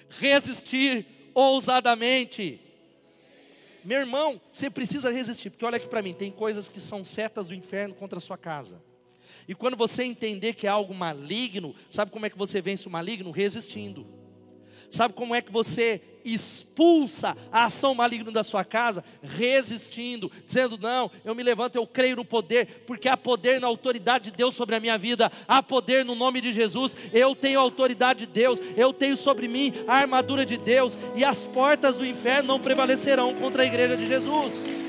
[0.10, 2.60] Resistir ousadamente.
[3.84, 7.46] Meu irmão, você precisa resistir, porque olha aqui para mim, tem coisas que são setas
[7.46, 8.82] do inferno contra a sua casa.
[9.52, 12.90] E quando você entender que é algo maligno, sabe como é que você vence o
[12.90, 13.32] maligno?
[13.32, 14.08] Resistindo.
[14.90, 19.04] Sabe como é que você expulsa a ação maligna da sua casa?
[19.22, 24.32] Resistindo, dizendo: Não, eu me levanto, eu creio no poder, porque há poder na autoridade
[24.32, 26.96] de Deus sobre a minha vida, há poder no nome de Jesus.
[27.12, 31.26] Eu tenho a autoridade de Deus, eu tenho sobre mim a armadura de Deus, e
[31.26, 34.81] as portas do inferno não prevalecerão contra a igreja de Jesus.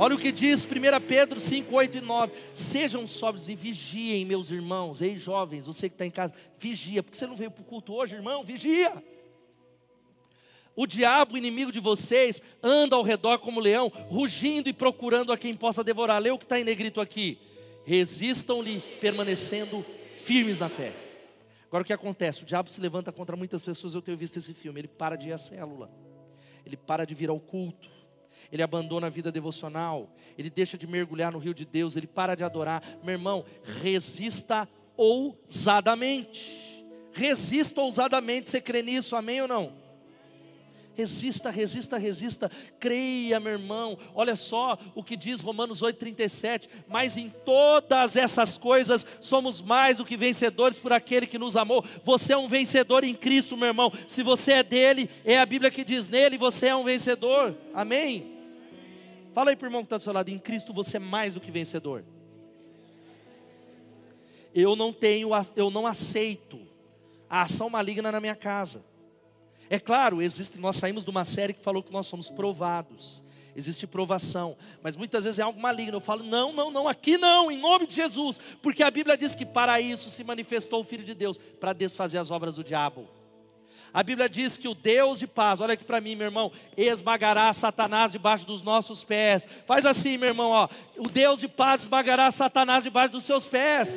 [0.00, 0.68] Olha o que diz 1
[1.06, 2.32] Pedro 5, 8 e 9.
[2.54, 5.02] Sejam sóbrios e vigiem, meus irmãos.
[5.02, 7.02] Ei, jovens, você que está em casa, vigia.
[7.02, 8.42] Porque você não veio para o culto hoje, irmão?
[8.42, 8.94] Vigia.
[10.74, 15.54] O diabo, inimigo de vocês, anda ao redor como leão, rugindo e procurando a quem
[15.54, 16.18] possa devorar.
[16.18, 17.36] Lê o que está em negrito aqui.
[17.84, 19.84] Resistam-lhe, permanecendo
[20.24, 20.94] firmes na fé.
[21.66, 22.42] Agora o que acontece?
[22.42, 23.92] O diabo se levanta contra muitas pessoas.
[23.92, 24.80] Eu tenho visto esse filme.
[24.80, 25.90] Ele para de ir à célula,
[26.64, 27.99] ele para de vir ao culto
[28.52, 32.34] ele abandona a vida devocional, ele deixa de mergulhar no rio de Deus, ele para
[32.34, 32.82] de adorar.
[33.02, 33.44] Meu irmão,
[33.82, 36.84] resista ousadamente.
[37.12, 38.50] Resista ousadamente.
[38.50, 39.16] Você crê nisso?
[39.16, 39.79] Amém ou não?
[41.00, 42.50] Resista, resista, resista.
[42.78, 43.98] Creia, meu irmão.
[44.14, 46.68] Olha só o que diz Romanos 8:37.
[46.86, 51.82] Mas em todas essas coisas somos mais do que vencedores por aquele que nos amou.
[52.04, 53.90] Você é um vencedor em Cristo, meu irmão.
[54.06, 57.56] Se você é dele, é a Bíblia que diz nele, você é um vencedor.
[57.72, 58.36] Amém.
[59.32, 61.32] Fala aí para o irmão que está do seu lado, em Cristo você é mais
[61.32, 62.04] do que vencedor.
[64.54, 66.60] Eu não tenho, eu não aceito
[67.28, 68.89] a ação maligna na minha casa.
[69.70, 73.22] É claro, existe, nós saímos de uma série que falou que nós somos provados.
[73.54, 75.96] Existe provação, mas muitas vezes é algo maligno.
[75.96, 79.34] Eu falo, não, não, não, aqui não, em nome de Jesus, porque a Bíblia diz
[79.34, 83.08] que para isso se manifestou o Filho de Deus, para desfazer as obras do diabo.
[83.92, 87.52] A Bíblia diz que o Deus de paz, olha aqui para mim, meu irmão, esmagará
[87.52, 89.46] Satanás debaixo dos nossos pés.
[89.66, 90.68] Faz assim, meu irmão, ó.
[90.96, 93.88] O Deus de paz esmagará Satanás debaixo dos seus pés.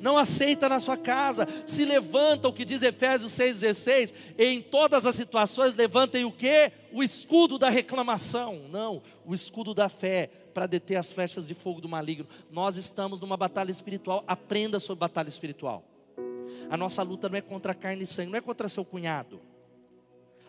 [0.00, 1.46] Não aceita na sua casa.
[1.66, 6.72] Se levanta o que diz Efésios 6,16, em todas as situações levantem o que?
[6.92, 8.68] O escudo da reclamação.
[8.70, 12.26] Não, o escudo da fé para deter as flechas de fogo do maligno.
[12.50, 15.84] Nós estamos numa batalha espiritual, aprenda sobre batalha espiritual.
[16.68, 19.40] A nossa luta não é contra carne e sangue, não é contra seu cunhado.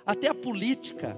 [0.06, 1.18] Até a política,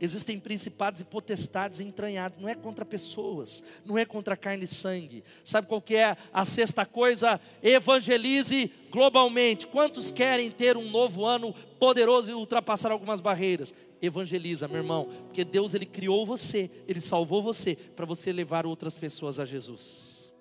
[0.00, 5.24] existem principados e potestades entranhados, não é contra pessoas, não é contra carne e sangue.
[5.44, 7.40] Sabe qual que é a sexta coisa?
[7.62, 9.66] Evangelize globalmente.
[9.66, 13.72] Quantos querem ter um novo ano poderoso e ultrapassar algumas barreiras?
[14.00, 18.96] Evangeliza, meu irmão, porque Deus ele criou você, ele salvou você para você levar outras
[18.96, 20.32] pessoas a Jesus.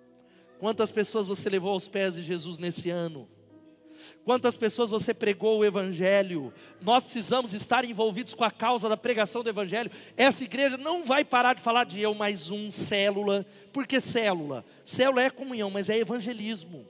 [0.60, 3.28] Quantas pessoas você levou aos pés de Jesus nesse ano?
[4.24, 6.53] Quantas pessoas você pregou o Evangelho?
[6.82, 9.91] Nós precisamos estar envolvidos com a causa da pregação do Evangelho.
[10.16, 13.45] Essa igreja não vai parar de falar de eu mais um, célula.
[13.72, 14.66] Por que célula?
[14.84, 16.86] Célula é comunhão, mas é evangelismo.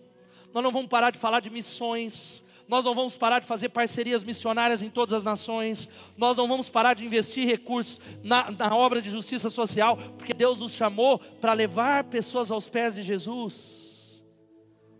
[0.54, 2.44] Nós não vamos parar de falar de missões.
[2.68, 5.90] Nós não vamos parar de fazer parcerias missionárias em todas as nações.
[6.18, 10.60] Nós não vamos parar de investir recursos na, na obra de justiça social, porque Deus
[10.60, 13.87] nos chamou para levar pessoas aos pés de Jesus.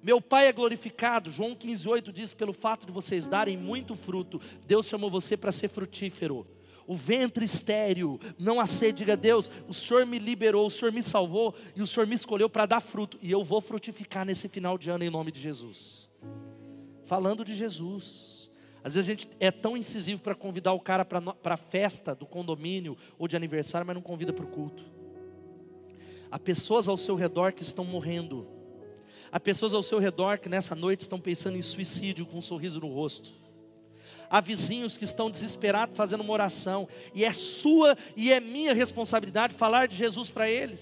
[0.02, 4.88] Meu Pai é glorificado, João 15,8 diz: pelo fato de vocês darem muito fruto, Deus
[4.88, 6.46] chamou você para ser frutífero.
[6.86, 11.04] O ventre estéreo, não há sede, diga Deus, o Senhor me liberou, o Senhor me
[11.04, 14.78] salvou e o Senhor me escolheu para dar fruto, e eu vou frutificar nesse final
[14.78, 16.08] de ano em nome de Jesus.
[17.04, 18.38] Falando de Jesus.
[18.82, 22.26] Às vezes a gente é tão incisivo para convidar o cara para a festa do
[22.26, 24.86] condomínio ou de aniversário, mas não convida para o culto.
[26.32, 28.48] Há pessoas ao seu redor que estão morrendo
[29.32, 32.80] Há pessoas ao seu redor que nessa noite estão pensando em suicídio com um sorriso
[32.80, 33.30] no rosto.
[34.30, 39.54] Há vizinhos que estão desesperados fazendo uma oração, e é sua e é minha responsabilidade
[39.54, 40.82] falar de Jesus para eles.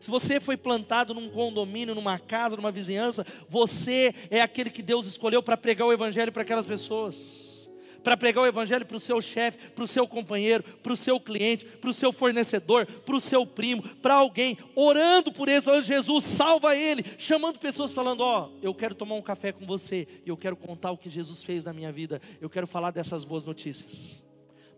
[0.00, 5.06] Se você foi plantado num condomínio, numa casa, numa vizinhança, você é aquele que Deus
[5.06, 7.57] escolheu para pregar o Evangelho para aquelas pessoas
[8.02, 11.18] para pregar o Evangelho para o seu chefe, para o seu companheiro, para o seu
[11.20, 15.82] cliente, para o seu fornecedor, para o seu primo, para alguém, orando por ele, falando,
[15.82, 20.06] Jesus, salva ele, chamando pessoas falando: Ó, oh, eu quero tomar um café com você,
[20.24, 23.24] e eu quero contar o que Jesus fez na minha vida, eu quero falar dessas
[23.24, 24.24] boas notícias.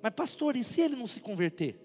[0.03, 1.77] Mas, pastor, e se ele não se converter?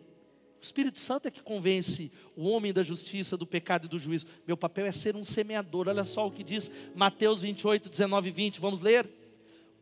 [0.62, 4.26] O Espírito Santo é que convence o homem da justiça, do pecado e do juízo.
[4.48, 5.88] Meu papel é ser um semeador.
[5.88, 8.60] Olha só o que diz Mateus 28, 19 e 20.
[8.62, 9.08] Vamos ler?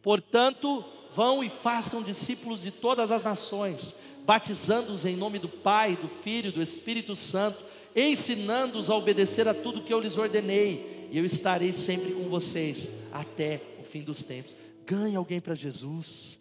[0.01, 0.83] Portanto,
[1.15, 3.95] Vão e façam discípulos de todas as nações,
[4.25, 7.63] batizando-os em nome do Pai, do Filho e do Espírito Santo,
[7.95, 12.89] ensinando-os a obedecer a tudo que eu lhes ordenei, e eu estarei sempre com vocês
[13.11, 14.57] até o fim dos tempos.
[14.85, 16.39] Ganhe alguém para Jesus.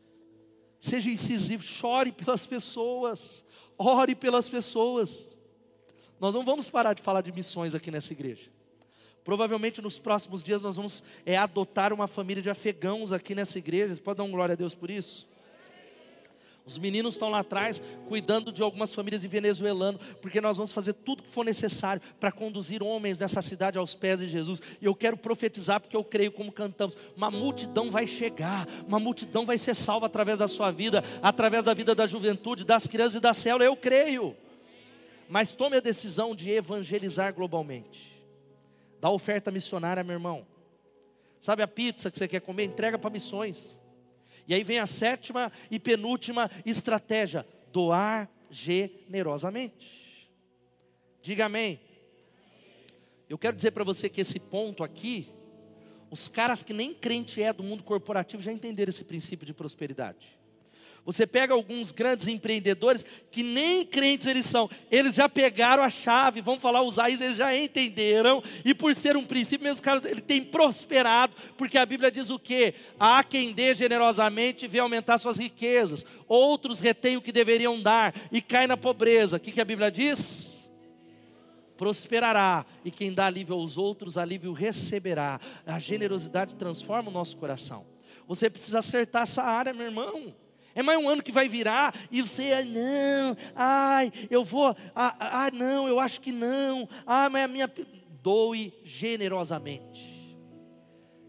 [0.81, 3.45] Seja incisivo, chore pelas pessoas,
[3.79, 5.39] ore pelas pessoas.
[6.19, 8.51] Nós não vamos parar de falar de missões aqui nessa igreja.
[9.25, 13.95] Provavelmente nos próximos dias nós vamos é, adotar uma família de afegãos aqui nessa igreja.
[13.95, 15.27] Você pode dar um glória a Deus por isso?
[16.65, 20.93] Os meninos estão lá atrás cuidando de algumas famílias de venezuelano, porque nós vamos fazer
[20.93, 24.63] tudo que for necessário para conduzir homens nessa cidade aos pés de Jesus.
[24.81, 29.45] E eu quero profetizar, porque eu creio, como cantamos, uma multidão vai chegar, uma multidão
[29.45, 33.21] vai ser salva através da sua vida, através da vida da juventude, das crianças e
[33.21, 33.65] da célula.
[33.65, 34.37] Eu creio.
[35.29, 38.12] Mas tome a decisão de evangelizar globalmente.
[39.03, 40.47] Dá oferta missionária, meu irmão.
[41.41, 42.63] Sabe a pizza que você quer comer?
[42.63, 43.83] Entrega para missões.
[44.47, 50.31] E aí vem a sétima e penúltima estratégia: doar generosamente.
[51.21, 51.81] Diga amém.
[53.29, 55.29] Eu quero dizer para você que esse ponto aqui,
[56.09, 60.39] os caras que nem crente é do mundo corporativo já entenderam esse princípio de prosperidade.
[61.05, 66.41] Você pega alguns grandes empreendedores que nem crentes eles são, eles já pegaram a chave,
[66.41, 70.21] vamos falar usar isso, eles já entenderam, e por ser um princípio, meus caros, ele
[70.21, 72.75] tem prosperado, porque a Bíblia diz o que?
[73.01, 78.15] Há quem dê generosamente e vê aumentar suas riquezas, outros retêm o que deveriam dar
[78.31, 79.37] e cai na pobreza.
[79.37, 80.53] O que, que a Bíblia diz?
[81.75, 85.41] prosperará, e quem dá alívio aos outros, alívio receberá.
[85.67, 87.85] A generosidade transforma o nosso coração.
[88.29, 90.33] Você precisa acertar essa área, meu irmão.
[90.75, 95.17] É mais um ano que vai virar e você, ah, não, ai, eu vou, ah,
[95.19, 97.71] ah, não, eu acho que não, ah, mas a minha.
[98.23, 100.39] Doe generosamente.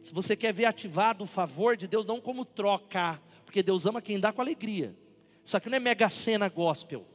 [0.03, 3.99] Se você quer ver ativado o favor de Deus, não como troca, porque Deus ama
[3.99, 4.95] quem dá com alegria.
[5.43, 7.05] Isso aqui não é mega cena gospel.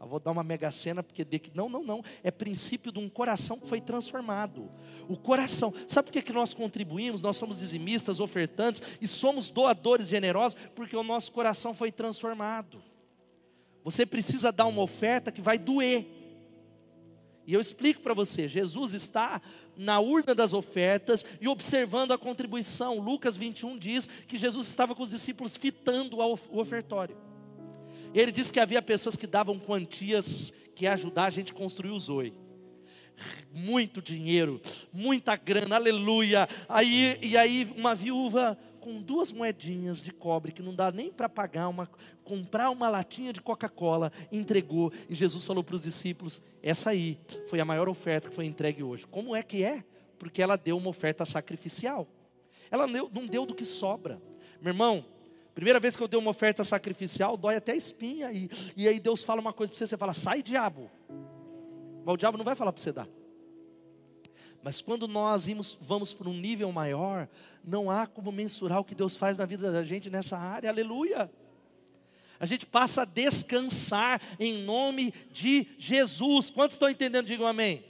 [0.00, 2.98] Eu vou dar uma mega cena porque de que não, não, não, é princípio de
[2.98, 4.70] um coração que foi transformado.
[5.08, 5.72] O coração.
[5.88, 7.22] Sabe por que, que nós contribuímos?
[7.22, 12.82] Nós somos dizimistas, ofertantes e somos doadores generosos porque o nosso coração foi transformado.
[13.82, 16.06] Você precisa dar uma oferta que vai doer.
[17.46, 19.40] E eu explico para você: Jesus está
[19.76, 22.98] na urna das ofertas e observando a contribuição.
[22.98, 27.16] Lucas 21 diz que Jesus estava com os discípulos fitando o ofertório.
[28.14, 31.98] Ele disse que havia pessoas que davam quantias que ajudar a gente a construir o
[31.98, 32.32] Zoe.
[33.52, 34.60] Muito dinheiro,
[34.92, 36.48] muita grana, aleluia.
[36.68, 41.28] Aí, e aí uma viúva com duas moedinhas de cobre que não dá nem para
[41.28, 41.88] pagar uma
[42.22, 47.60] comprar uma latinha de Coca-Cola, entregou e Jesus falou para os discípulos: "Essa aí foi
[47.60, 49.06] a maior oferta que foi entregue hoje".
[49.06, 49.84] Como é que é?
[50.18, 52.08] Porque ela deu uma oferta sacrificial.
[52.70, 54.20] Ela não deu do que sobra.
[54.60, 55.04] Meu irmão,
[55.54, 58.98] primeira vez que eu dei uma oferta sacrificial, dói até a espinha e, e aí
[58.98, 60.90] Deus fala uma coisa para você, você fala: "Sai, diabo".
[62.04, 63.08] Mas o diabo não vai falar para você dar.
[64.62, 67.28] Mas quando nós vamos, vamos para um nível maior,
[67.62, 71.30] não há como mensurar o que Deus faz na vida da gente nessa área, aleluia.
[72.40, 76.50] A gente passa a descansar em nome de Jesus.
[76.50, 77.26] Quantos estão entendendo?
[77.26, 77.84] Digam amém.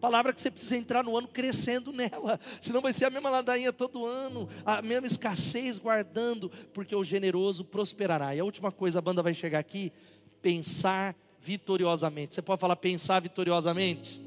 [0.00, 3.72] Palavra que você precisa entrar no ano crescendo nela, senão vai ser a mesma ladainha
[3.72, 8.34] todo ano, a mesma escassez guardando, porque o generoso prosperará.
[8.34, 9.92] E a última coisa, a banda vai chegar aqui,
[10.40, 12.34] pensar vitoriosamente.
[12.34, 14.20] Você pode falar pensar vitoriosamente?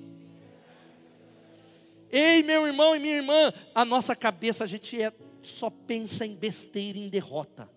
[2.12, 5.12] Ei, meu irmão e minha irmã, a nossa cabeça a gente é,
[5.42, 7.68] só pensa em besteira, em derrota.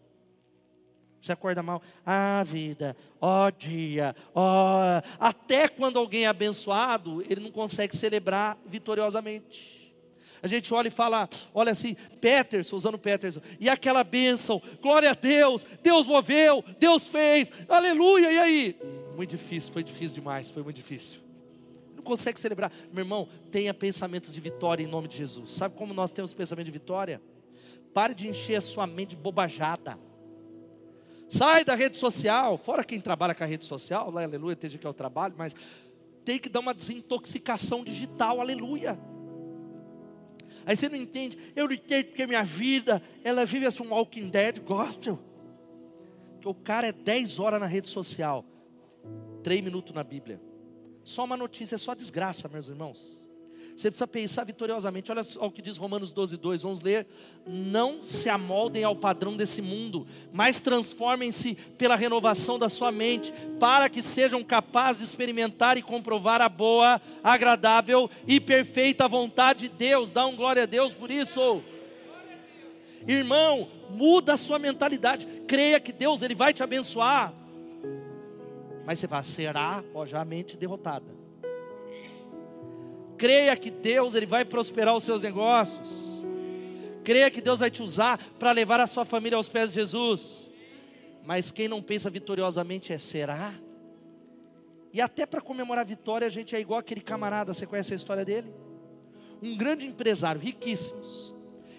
[1.26, 5.02] Você acorda mal, ah, vida, ó dia, ó.
[5.18, 9.92] Até quando alguém é abençoado, ele não consegue celebrar vitoriosamente.
[10.40, 15.14] A gente olha e fala, olha assim, Peterson, usando Peterson, e aquela bênção, glória a
[15.14, 18.76] Deus, Deus moveu, Deus fez, aleluia, e aí?
[19.16, 21.26] Muito difícil, foi difícil demais, foi muito difícil
[22.04, 22.70] consegue celebrar.
[22.92, 25.50] Meu irmão, tenha pensamentos de vitória em nome de Jesus.
[25.50, 27.20] Sabe como nós temos pensamento de vitória?
[27.92, 29.98] Pare de encher a sua mente bobajada.
[31.28, 34.86] Sai da rede social, fora quem trabalha com a rede social, lá, aleluia, tem que
[34.86, 35.52] é o trabalho, mas
[36.24, 38.98] tem que dar uma desintoxicação digital, aleluia.
[40.64, 44.28] Aí você não entende, eu não entendo porque minha vida, ela vive assim um walking
[44.28, 45.18] dead gospel.
[46.40, 48.44] Que o cara é 10 horas na rede social,
[49.42, 50.40] 3 minutos na Bíblia.
[51.04, 53.15] Só uma notícia, é só desgraça, meus irmãos.
[53.76, 55.12] Você precisa pensar vitoriosamente.
[55.12, 56.62] Olha o que diz Romanos 12, 2.
[56.62, 57.06] Vamos ler.
[57.46, 63.90] Não se amoldem ao padrão desse mundo, mas transformem-se pela renovação da sua mente, para
[63.90, 70.10] que sejam capazes de experimentar e comprovar a boa, agradável e perfeita vontade de Deus.
[70.10, 71.62] Dá um glória a Deus por isso.
[73.06, 75.26] Irmão, muda a sua mentalidade.
[75.46, 77.32] Creia que Deus ele vai te abençoar.
[78.86, 79.84] Mas você vai, será?
[79.92, 81.15] Ó, já a mente derrotada.
[83.16, 86.24] Creia que Deus ele vai prosperar os seus negócios.
[87.02, 90.50] Creia que Deus vai te usar para levar a sua família aos pés de Jesus.
[91.24, 93.54] Mas quem não pensa vitoriosamente é será?
[94.92, 97.96] E até para comemorar a vitória, a gente é igual aquele camarada, você conhece a
[97.96, 98.52] história dele?
[99.42, 101.34] Um grande empresário, riquíssimos.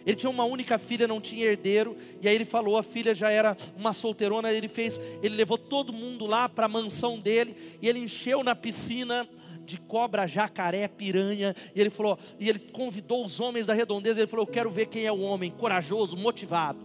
[0.06, 3.30] Ele tinha uma única filha, não tinha herdeiro, e aí ele falou, a filha já
[3.30, 7.90] era uma solteirona, ele fez, ele levou todo mundo lá para a mansão dele, e
[7.90, 9.28] ele encheu na piscina
[9.68, 14.28] de cobra, jacaré, piranha, e ele falou, e ele convidou os homens da redondeza, ele
[14.28, 16.80] falou: "Eu quero ver quem é o homem corajoso, motivado.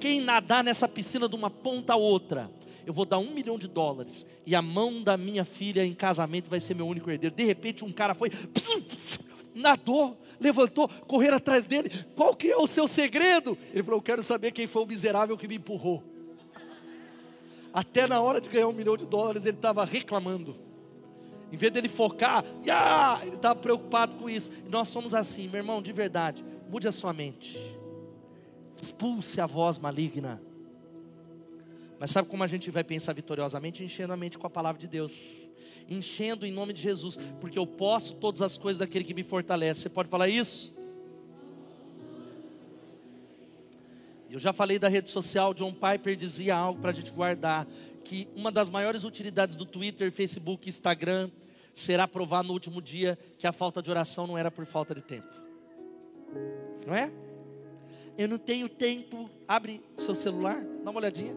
[0.00, 2.50] Quem nadar nessa piscina de uma ponta a outra,
[2.84, 6.50] eu vou dar um milhão de dólares, e a mão da minha filha em casamento
[6.50, 7.34] vai ser meu único herdeiro.
[7.34, 8.30] De repente, um cara foi,
[9.54, 11.90] nadou, levantou, correram atrás dele.
[12.16, 13.56] Qual que é o seu segredo?
[13.72, 16.02] Ele falou: Eu quero saber quem foi o miserável que me empurrou.
[17.72, 20.67] Até na hora de ganhar um milhão de dólares, ele estava reclamando.
[21.52, 23.24] Em vez dele focar, yeah!
[23.26, 24.50] ele estava preocupado com isso.
[24.68, 26.44] Nós somos assim, meu irmão, de verdade.
[26.68, 27.58] Mude a sua mente.
[28.80, 30.42] Expulse a voz maligna.
[31.98, 33.82] Mas sabe como a gente vai pensar vitoriosamente?
[33.82, 35.48] Enchendo a mente com a palavra de Deus
[35.88, 39.80] enchendo em nome de Jesus, porque eu posso todas as coisas daquele que me fortalece.
[39.80, 40.76] Você pode falar isso?
[44.30, 47.66] Eu já falei da rede social, John Piper dizia algo para a gente guardar,
[48.08, 51.30] que uma das maiores utilidades do Twitter, Facebook, Instagram,
[51.74, 55.02] será provar no último dia que a falta de oração não era por falta de
[55.02, 55.28] tempo.
[56.86, 57.12] Não é?
[58.16, 59.28] Eu não tenho tempo.
[59.46, 61.36] Abre seu celular, dá uma olhadinha.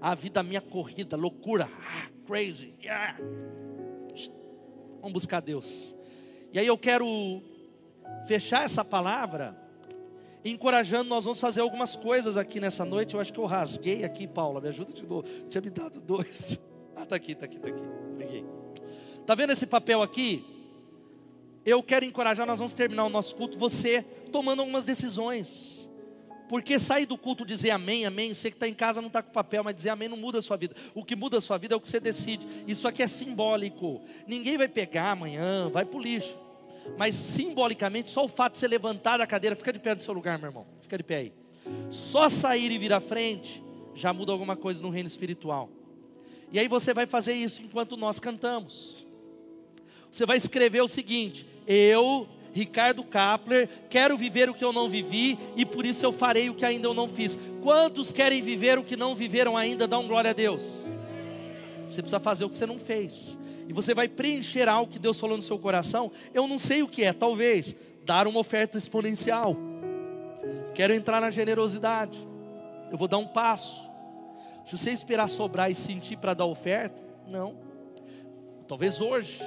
[0.00, 1.68] A vida minha corrida, loucura.
[1.80, 2.72] Ah, crazy.
[2.80, 3.18] Yeah.
[5.00, 5.96] Vamos buscar Deus.
[6.52, 7.42] E aí eu quero
[8.28, 9.60] fechar essa palavra
[10.44, 13.14] encorajando, nós vamos fazer algumas coisas aqui nessa noite.
[13.14, 15.24] Eu acho que eu rasguei aqui, Paula, me ajuda de novo.
[15.48, 16.58] Tinha me dado dois.
[16.96, 17.82] Ah, tá aqui, tá aqui, tá aqui.
[18.16, 18.44] Peguei.
[19.26, 20.44] Tá vendo esse papel aqui?
[21.64, 25.90] Eu quero encorajar, nós vamos terminar o nosso culto, você tomando algumas decisões.
[26.48, 29.32] Porque sair do culto dizer amém, amém, você que está em casa não está com
[29.32, 30.76] papel, mas dizer amém não muda a sua vida.
[30.94, 32.46] O que muda a sua vida é o que você decide.
[32.66, 34.02] Isso aqui é simbólico.
[34.26, 36.38] Ninguém vai pegar amanhã, vai para o lixo.
[36.96, 40.14] Mas simbolicamente, só o fato de você levantar da cadeira, fica de pé no seu
[40.14, 40.66] lugar, meu irmão.
[40.80, 41.32] Fica de pé aí.
[41.90, 43.62] Só sair e vir à frente
[43.94, 45.68] já muda alguma coisa no reino espiritual.
[46.52, 49.04] E aí você vai fazer isso enquanto nós cantamos.
[50.10, 55.36] Você vai escrever o seguinte: Eu Ricardo Kapler, quero viver o que eu não vivi
[55.56, 57.36] e por isso eu farei o que ainda eu não fiz.
[57.60, 59.88] Quantos querem viver o que não viveram ainda?
[59.88, 60.84] Dá um glória a Deus.
[61.88, 63.36] Você precisa fazer o que você não fez.
[63.68, 66.10] E você vai preencher algo que Deus falou no seu coração.
[66.32, 69.56] Eu não sei o que é, talvez dar uma oferta exponencial.
[70.74, 72.18] Quero entrar na generosidade.
[72.90, 73.82] Eu vou dar um passo.
[74.64, 77.56] Se você esperar sobrar e sentir para dar oferta, não.
[78.66, 79.40] Talvez hoje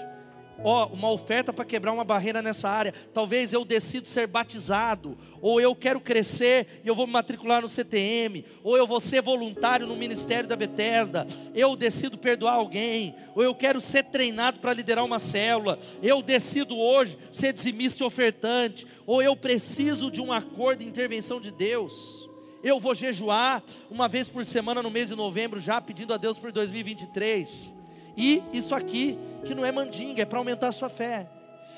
[0.64, 2.94] ó, uma oferta para quebrar uma barreira nessa área.
[3.14, 7.70] Talvez eu decido ser batizado, ou eu quero crescer e eu vou me matricular no
[7.70, 11.28] CTM, ou eu vou ser voluntário no ministério da Bethesda.
[11.54, 15.80] Eu decido perdoar alguém, ou eu quero ser treinado para liderar uma célula.
[16.02, 21.40] Eu decido hoje ser dizimista e ofertante, ou eu preciso de um acordo de intervenção
[21.40, 22.28] de Deus.
[22.64, 26.38] Eu vou jejuar uma vez por semana no mês de novembro, já pedindo a Deus
[26.38, 27.77] por 2023.
[28.18, 31.30] E isso aqui, que não é mandinga, é para aumentar a sua fé.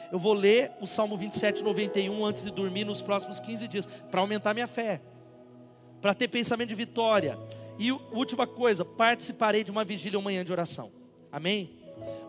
[0.09, 4.21] Eu vou ler o Salmo 27, 91 antes de dormir nos próximos 15 dias, para
[4.21, 5.01] aumentar minha fé,
[6.01, 7.37] para ter pensamento de vitória.
[7.77, 10.91] E última coisa, participarei de uma vigília ou manhã de oração.
[11.31, 11.77] Amém?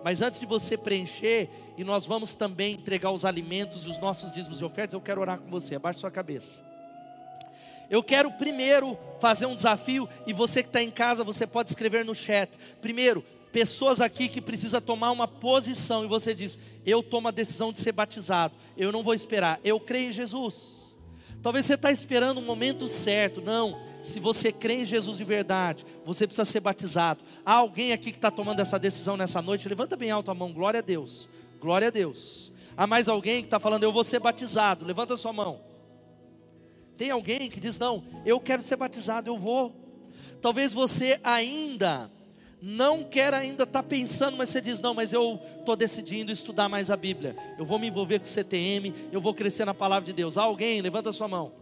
[0.05, 4.33] Mas antes de você preencher, e nós vamos também entregar os alimentos e os nossos
[4.33, 6.51] dízimos e ofertas, eu quero orar com você, abaixe sua cabeça.
[7.89, 12.05] Eu quero primeiro fazer um desafio, e você que está em casa, você pode escrever
[12.05, 12.51] no chat.
[12.81, 17.73] Primeiro, pessoas aqui que precisa tomar uma posição e você diz: "Eu tomo a decisão
[17.73, 18.55] de ser batizado.
[18.77, 19.61] Eu não vou esperar.
[19.65, 20.81] Eu creio em Jesus."
[21.43, 23.41] Talvez você está esperando o um momento certo.
[23.41, 23.81] Não.
[24.03, 27.23] Se você crê em Jesus de verdade, você precisa ser batizado.
[27.45, 29.69] Há alguém aqui que está tomando essa decisão nessa noite?
[29.69, 30.53] Levanta bem alto a mão.
[30.53, 31.29] Glória a Deus.
[31.61, 32.51] Glória a Deus.
[32.77, 34.87] Há mais alguém que está falando, eu vou ser batizado.
[34.87, 35.61] Levanta sua mão.
[36.97, 39.75] Tem alguém que diz, não, eu quero ser batizado, eu vou.
[40.41, 42.11] Talvez você ainda
[42.63, 46.69] não quer ainda estar tá pensando, mas você diz: não, mas eu estou decidindo estudar
[46.69, 47.37] mais a Bíblia.
[47.59, 50.37] Eu vou me envolver com o CTM, eu vou crescer na palavra de Deus.
[50.37, 50.81] alguém?
[50.81, 51.53] Levanta a sua mão.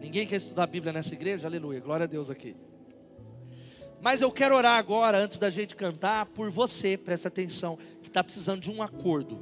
[0.00, 1.46] Ninguém quer estudar a Bíblia nessa igreja?
[1.46, 2.56] Aleluia, glória a Deus aqui.
[4.00, 8.22] Mas eu quero orar agora, antes da gente cantar, por você, presta atenção, que está
[8.22, 9.40] precisando de um acordo.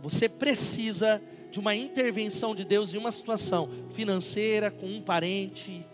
[0.00, 5.86] Você precisa de uma intervenção de Deus em uma situação financeira, com um parente,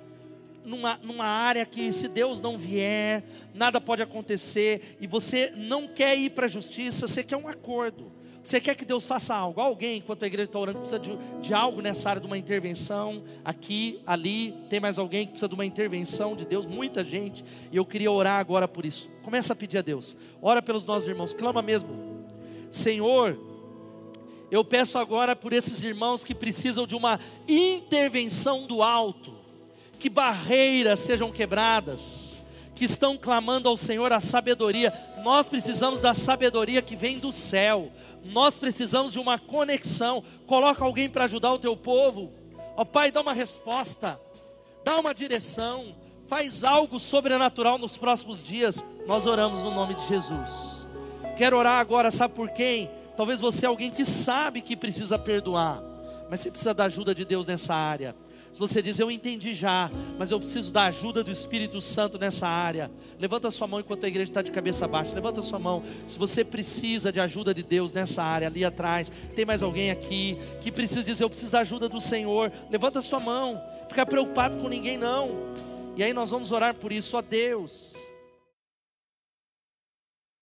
[0.64, 6.16] numa, numa área que, se Deus não vier, nada pode acontecer, e você não quer
[6.16, 8.12] ir para a justiça, você quer um acordo.
[8.42, 9.60] Você quer que Deus faça algo?
[9.60, 13.22] Alguém, enquanto a igreja está orando, precisa de, de, algo nessa área, de uma intervenção,
[13.44, 14.52] aqui, ali.
[14.68, 16.66] Tem mais alguém que precisa de uma intervenção de Deus?
[16.66, 17.44] Muita gente.
[17.70, 19.08] E eu queria orar agora por isso.
[19.22, 20.16] Começa a pedir a Deus.
[20.40, 21.32] Ora pelos nossos irmãos.
[21.32, 21.90] Clama mesmo.
[22.68, 23.38] Senhor,
[24.50, 29.41] eu peço agora por esses irmãos que precisam de uma intervenção do alto
[30.02, 32.42] que barreiras sejam quebradas,
[32.74, 34.92] que estão clamando ao Senhor a sabedoria.
[35.22, 37.88] Nós precisamos da sabedoria que vem do céu.
[38.24, 40.24] Nós precisamos de uma conexão.
[40.44, 42.32] Coloca alguém para ajudar o teu povo.
[42.76, 44.20] Ó oh, Pai, dá uma resposta.
[44.84, 45.94] Dá uma direção.
[46.26, 48.84] Faz algo sobrenatural nos próximos dias.
[49.06, 50.84] Nós oramos no nome de Jesus.
[51.36, 52.90] Quero orar agora, sabe por quem?
[53.16, 55.80] Talvez você é alguém que sabe que precisa perdoar,
[56.28, 58.16] mas você precisa da ajuda de Deus nessa área.
[58.52, 62.46] Se você diz, eu entendi já, mas eu preciso da ajuda do Espírito Santo nessa
[62.46, 65.14] área, levanta sua mão enquanto a igreja está de cabeça baixa.
[65.14, 65.82] Levanta sua mão.
[66.06, 70.38] Se você precisa de ajuda de Deus nessa área, ali atrás, tem mais alguém aqui
[70.60, 72.52] que precisa dizer, eu preciso da ajuda do Senhor.
[72.70, 73.58] Levanta sua mão.
[73.88, 75.30] Fica preocupado com ninguém, não.
[75.96, 77.94] E aí nós vamos orar por isso, ó Deus.